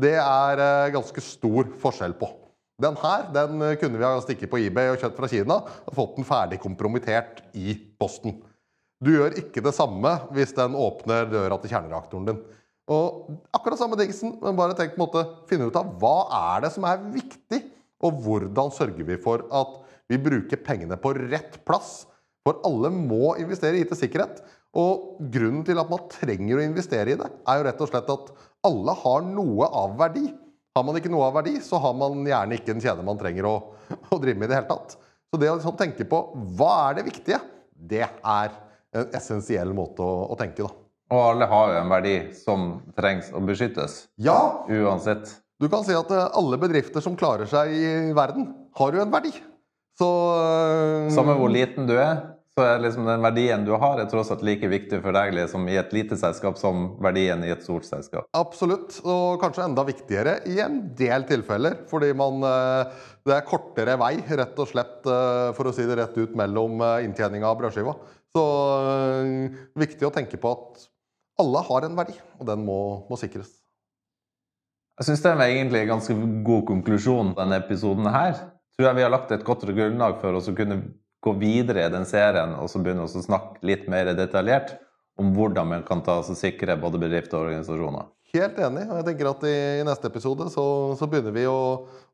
det 0.00 0.14
er 0.22 0.62
eh, 0.62 0.92
ganske 0.94 1.22
stor 1.24 1.72
forskjell 1.82 2.14
på. 2.18 2.28
Den 2.80 2.96
her 3.02 3.26
den 3.34 3.64
eh, 3.66 3.76
kunne 3.80 3.98
vi 3.98 4.06
ha 4.06 4.20
stikket 4.22 4.52
på 4.52 4.60
eBay 4.62 4.92
og 4.92 5.00
kjøpt 5.02 5.18
fra 5.18 5.30
Kina 5.30 5.58
og 5.60 5.96
fått 5.96 6.14
den 6.16 6.28
ferdig 6.28 6.60
kompromittert 6.62 7.42
i 7.58 7.74
posten. 8.00 8.38
Du 9.00 9.12
gjør 9.14 9.36
ikke 9.40 9.64
det 9.64 9.74
samme 9.76 10.14
hvis 10.36 10.54
den 10.56 10.76
åpner 10.78 11.28
døra 11.28 11.58
til 11.60 11.72
kjernereaktoren 11.72 12.30
din. 12.30 12.40
Og 12.90 13.30
akkurat 13.54 13.78
samme 13.80 13.98
dingsen, 13.98 14.34
men 14.42 14.56
bare 14.58 14.74
tenk 14.78 14.96
på 14.96 14.98
en 14.98 15.04
måte, 15.04 15.24
finne 15.50 15.68
ut 15.70 15.78
av 15.78 15.92
hva 16.00 16.16
er 16.56 16.64
det 16.64 16.72
som 16.74 16.86
er 16.88 17.02
viktig, 17.14 17.60
og 18.02 18.22
hvordan 18.24 18.72
sørger 18.74 19.06
vi 19.06 19.18
for 19.20 19.44
at 19.54 19.76
vi 20.10 20.18
bruker 20.18 20.58
pengene 20.64 20.98
på 20.98 21.12
rett 21.18 21.60
plass. 21.68 22.08
For 22.46 22.58
alle 22.66 22.90
må 22.94 23.36
investere 23.38 23.78
i 23.78 23.84
IT-sikkerhet. 23.84 24.40
Og 24.78 25.18
grunnen 25.32 25.64
til 25.66 25.80
at 25.82 25.90
man 25.90 26.06
trenger 26.12 26.60
å 26.60 26.62
investere 26.62 27.14
i 27.14 27.18
det, 27.18 27.26
er 27.26 27.58
jo 27.58 27.66
rett 27.66 27.82
og 27.82 27.90
slett 27.90 28.12
at 28.12 28.32
alle 28.66 28.94
har 29.02 29.24
noe 29.26 29.66
av 29.66 29.96
verdi. 29.98 30.28
Har 30.76 30.86
man 30.86 30.98
ikke 31.00 31.10
noe 31.10 31.26
av 31.26 31.38
verdi, 31.40 31.56
så 31.64 31.80
har 31.82 31.96
man 31.98 32.22
gjerne 32.28 32.58
ikke 32.58 32.76
en 32.76 32.82
kjede 32.84 33.06
man 33.06 33.18
trenger 33.18 33.48
å, 33.50 33.54
å, 34.12 34.20
drive 34.22 34.38
med 34.38 34.46
i 34.46 34.52
det 34.52 34.60
hele 34.60 34.70
tatt. 34.70 34.94
Så 35.30 35.40
det 35.42 35.50
å 35.50 35.56
liksom 35.58 35.78
tenke 35.78 36.06
på 36.10 36.22
hva 36.58 36.70
er 36.90 37.00
det 37.00 37.08
viktige, 37.08 37.40
det 37.74 38.04
er 38.06 38.54
en 38.94 39.12
essensiell 39.16 39.74
måte 39.74 40.06
å, 40.06 40.30
å 40.30 40.38
tenke, 40.38 40.62
da. 40.66 40.70
Og 41.10 41.20
alle 41.32 41.46
har 41.50 41.72
jo 41.72 41.78
en 41.80 41.90
verdi 41.90 42.16
som 42.38 42.66
trengs 42.94 43.32
å 43.34 43.42
beskyttes. 43.42 44.04
Ja! 44.22 44.62
Uansett. 44.70 45.32
Du 45.60 45.66
kan 45.68 45.82
si 45.84 45.94
at 45.96 46.10
eh, 46.14 46.28
alle 46.38 46.58
bedrifter 46.62 47.02
som 47.02 47.18
klarer 47.18 47.50
seg 47.50 47.74
i 47.74 47.88
verden, 48.16 48.46
har 48.78 48.94
jo 48.94 49.02
en 49.02 49.10
verdi. 49.12 49.32
Så 49.98 50.06
Samme 51.12 51.34
hvor 51.36 51.50
liten 51.52 51.88
du 51.90 51.96
er, 51.98 52.22
så 52.60 52.66
er 52.66 52.82
liksom 52.82 53.06
den 53.08 53.22
verdien 53.24 53.62
du 53.64 53.70
har, 53.72 53.96
er 53.96 54.08
tross 54.10 54.28
alt 54.34 54.42
like 54.44 54.68
viktig 54.68 54.98
for 55.00 55.16
deg 55.16 55.32
liksom, 55.32 55.64
i 55.72 55.78
et 55.80 55.94
lite 55.96 56.18
selskap 56.20 56.58
som 56.60 56.90
verdien 57.00 57.40
i 57.46 57.52
et 57.54 57.62
stort 57.64 57.86
selskap. 57.88 58.26
Absolutt, 58.36 58.98
og 59.00 59.40
kanskje 59.40 59.64
enda 59.64 59.84
viktigere 59.88 60.34
i 60.50 60.58
en 60.60 60.82
del 60.98 61.24
tilfeller. 61.28 61.78
Fordi 61.88 62.10
man, 62.16 62.44
eh, 62.44 63.08
det 63.24 63.36
er 63.38 63.48
kortere 63.48 63.96
vei, 64.00 64.12
rett 64.28 64.60
og 64.60 64.68
slett, 64.68 65.00
eh, 65.08 65.48
for 65.56 65.70
å 65.70 65.72
si 65.72 65.88
det 65.88 65.96
rett 66.02 66.20
ut, 66.20 66.36
mellom 66.36 66.84
eh, 66.84 67.06
inntjeninga 67.08 67.48
av 67.48 67.56
brødskiva. 67.62 67.96
Så 68.36 68.44
viktig 69.80 70.06
å 70.06 70.12
tenke 70.14 70.38
på 70.38 70.52
at 70.52 70.84
alle 71.40 71.64
har 71.66 71.88
en 71.88 71.96
verdi, 71.96 72.14
og 72.38 72.46
den 72.46 72.62
må, 72.66 72.80
må 73.08 73.16
sikres. 73.18 73.56
Jeg 75.00 75.08
syns 75.08 75.24
det 75.24 75.36
var 75.40 75.48
egentlig 75.48 75.80
en 75.80 75.94
ganske 75.94 76.14
god 76.44 76.66
konklusjon 76.68 77.32
denne 77.38 77.56
episoden 77.64 78.06
her. 78.12 78.36
Tror 78.76 78.90
jeg 78.90 79.00
vi 79.00 79.06
har 79.06 79.16
lagt 79.16 79.32
et 79.32 79.46
godt 79.46 79.64
grunnlag 79.64 80.20
for 80.20 80.36
oss 80.36 80.50
å 80.52 80.54
kunne 80.54 80.82
gå 81.20 81.34
videre 81.40 81.86
i 81.86 81.92
den 81.92 82.06
serien 82.08 82.54
og 82.56 82.70
så 82.72 82.80
begynne 82.80 83.04
å 83.04 83.10
snakke 83.10 83.60
litt 83.66 83.88
mer 83.92 84.12
detaljert 84.16 84.78
om 85.20 85.34
hvordan 85.36 85.68
man 85.68 85.84
kan 85.86 86.00
ta 86.04 86.20
og 86.22 86.36
sikre 86.38 86.78
både 86.80 87.00
bedrifter 87.02 87.36
og 87.36 87.48
organisasjoner. 87.48 88.08
Helt 88.30 88.60
enig. 88.62 88.84
og 88.86 89.00
jeg 89.00 89.06
tenker 89.08 89.28
at 89.32 89.40
I, 89.48 89.54
i 89.80 89.86
neste 89.86 90.06
episode 90.06 90.46
så, 90.52 90.64
så 90.94 91.08
begynner 91.10 91.34
vi 91.34 91.48
å, 91.50 91.56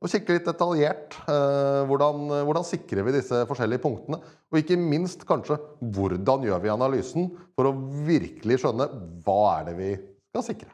å, 0.00 0.08
kikke 0.08 0.38
litt 0.38 0.48
detaljert. 0.48 1.18
Eh, 1.28 1.82
hvordan, 1.90 2.30
hvordan, 2.48 2.64
sikrer 2.64 3.04
vi 3.04 3.18
disse 3.18 3.42
forskjellige 3.50 3.82
punktene? 3.84 4.22
Og 4.48 4.62
ikke 4.62 4.78
minst 4.80 5.26
kanskje 5.28 5.58
hvordan 5.92 6.48
gjør 6.48 6.64
vi 6.64 6.72
analysen 6.72 7.28
for 7.52 7.68
å 7.68 7.76
virkelig 8.08 8.62
skjønne 8.62 8.88
hva 9.26 9.38
er 9.58 9.68
det 9.68 9.76
vi 9.76 9.92
skal 10.32 10.46
sikre. 10.48 10.72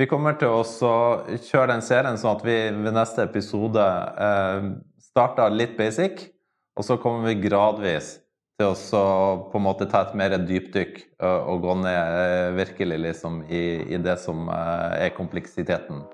Vi 0.00 0.08
kommer 0.08 0.40
til 0.40 0.48
å 0.48 0.64
kjøre 0.64 1.74
den 1.74 1.84
serien 1.84 2.16
sånn 2.16 2.38
at 2.38 2.46
vi 2.46 2.56
ved 2.72 2.96
neste 2.96 3.28
episode 3.28 3.84
eh, 4.24 4.70
starter 5.12 5.52
litt 5.52 5.76
basic 5.76 6.30
og 6.78 6.86
så 6.86 6.96
kommer 7.00 7.28
vi 7.28 7.48
gradvis 7.48 8.14
til 8.60 8.70
å 8.72 9.04
på 9.50 9.58
en 9.58 9.64
måte 9.64 9.88
ta 9.90 10.04
et 10.06 10.16
mer 10.16 10.36
dypdykk 10.38 10.98
og 11.24 11.64
gå 11.64 11.76
ned 11.82 12.56
virkelig 12.56 12.98
liksom 13.08 13.42
i, 13.48 13.62
i 13.92 14.00
det 14.00 14.18
som 14.22 14.48
er 14.52 15.12
kompleksiteten. 15.16 16.04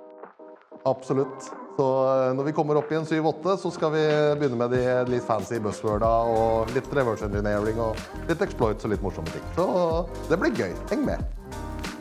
Absolutt. 0.89 1.51
Så 1.79 1.87
når 2.35 2.49
vi 2.49 2.53
kommer 2.57 2.79
opp 2.81 2.91
i 2.91 2.97
en 2.99 3.07
7-8, 3.07 3.55
så 3.63 3.71
skal 3.71 3.93
vi 3.95 4.03
begynne 4.41 4.59
med 4.59 4.73
de 4.75 4.83
litt 5.13 5.27
fancy 5.27 5.61
buzzworda 5.63 6.09
og 6.33 6.73
litt 6.75 6.89
reverse 6.97 7.27
engineering 7.29 7.79
og 7.83 7.99
litt 8.31 8.43
exploits 8.43 8.87
og 8.87 8.95
litt 8.95 9.05
morsomme 9.05 9.31
ting. 9.31 9.45
Så 9.55 9.69
det 10.31 10.41
blir 10.43 10.59
gøy. 10.59 10.75
Heng 10.91 11.07
med. 11.07 11.23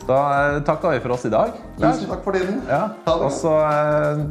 Da 0.08 0.18
takker 0.66 0.96
vi 0.96 1.02
for 1.04 1.14
oss 1.14 1.28
i 1.28 1.32
dag. 1.34 1.54
Tusen 1.76 2.08
takk 2.10 2.24
for 2.26 2.34
tiden. 2.34 2.62
Ja. 2.66 2.88
Og 3.12 3.30
så 3.38 3.54
eh, 3.68 4.22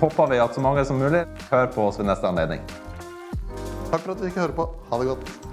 håper 0.00 0.32
vi 0.32 0.40
at 0.40 0.56
så 0.56 0.64
mange 0.64 0.84
som 0.88 1.00
mulig 1.02 1.26
hører 1.50 1.72
på 1.74 1.88
oss 1.90 2.00
ved 2.00 2.08
neste 2.08 2.30
anledning. 2.30 2.62
Takk 3.88 4.02
for 4.04 4.12
at 4.12 4.18
du 4.20 4.26
fikk 4.28 4.42
høre 4.42 4.52
på. 4.52 4.68
Ha 4.90 4.98
det 5.00 5.08
godt. 5.08 5.47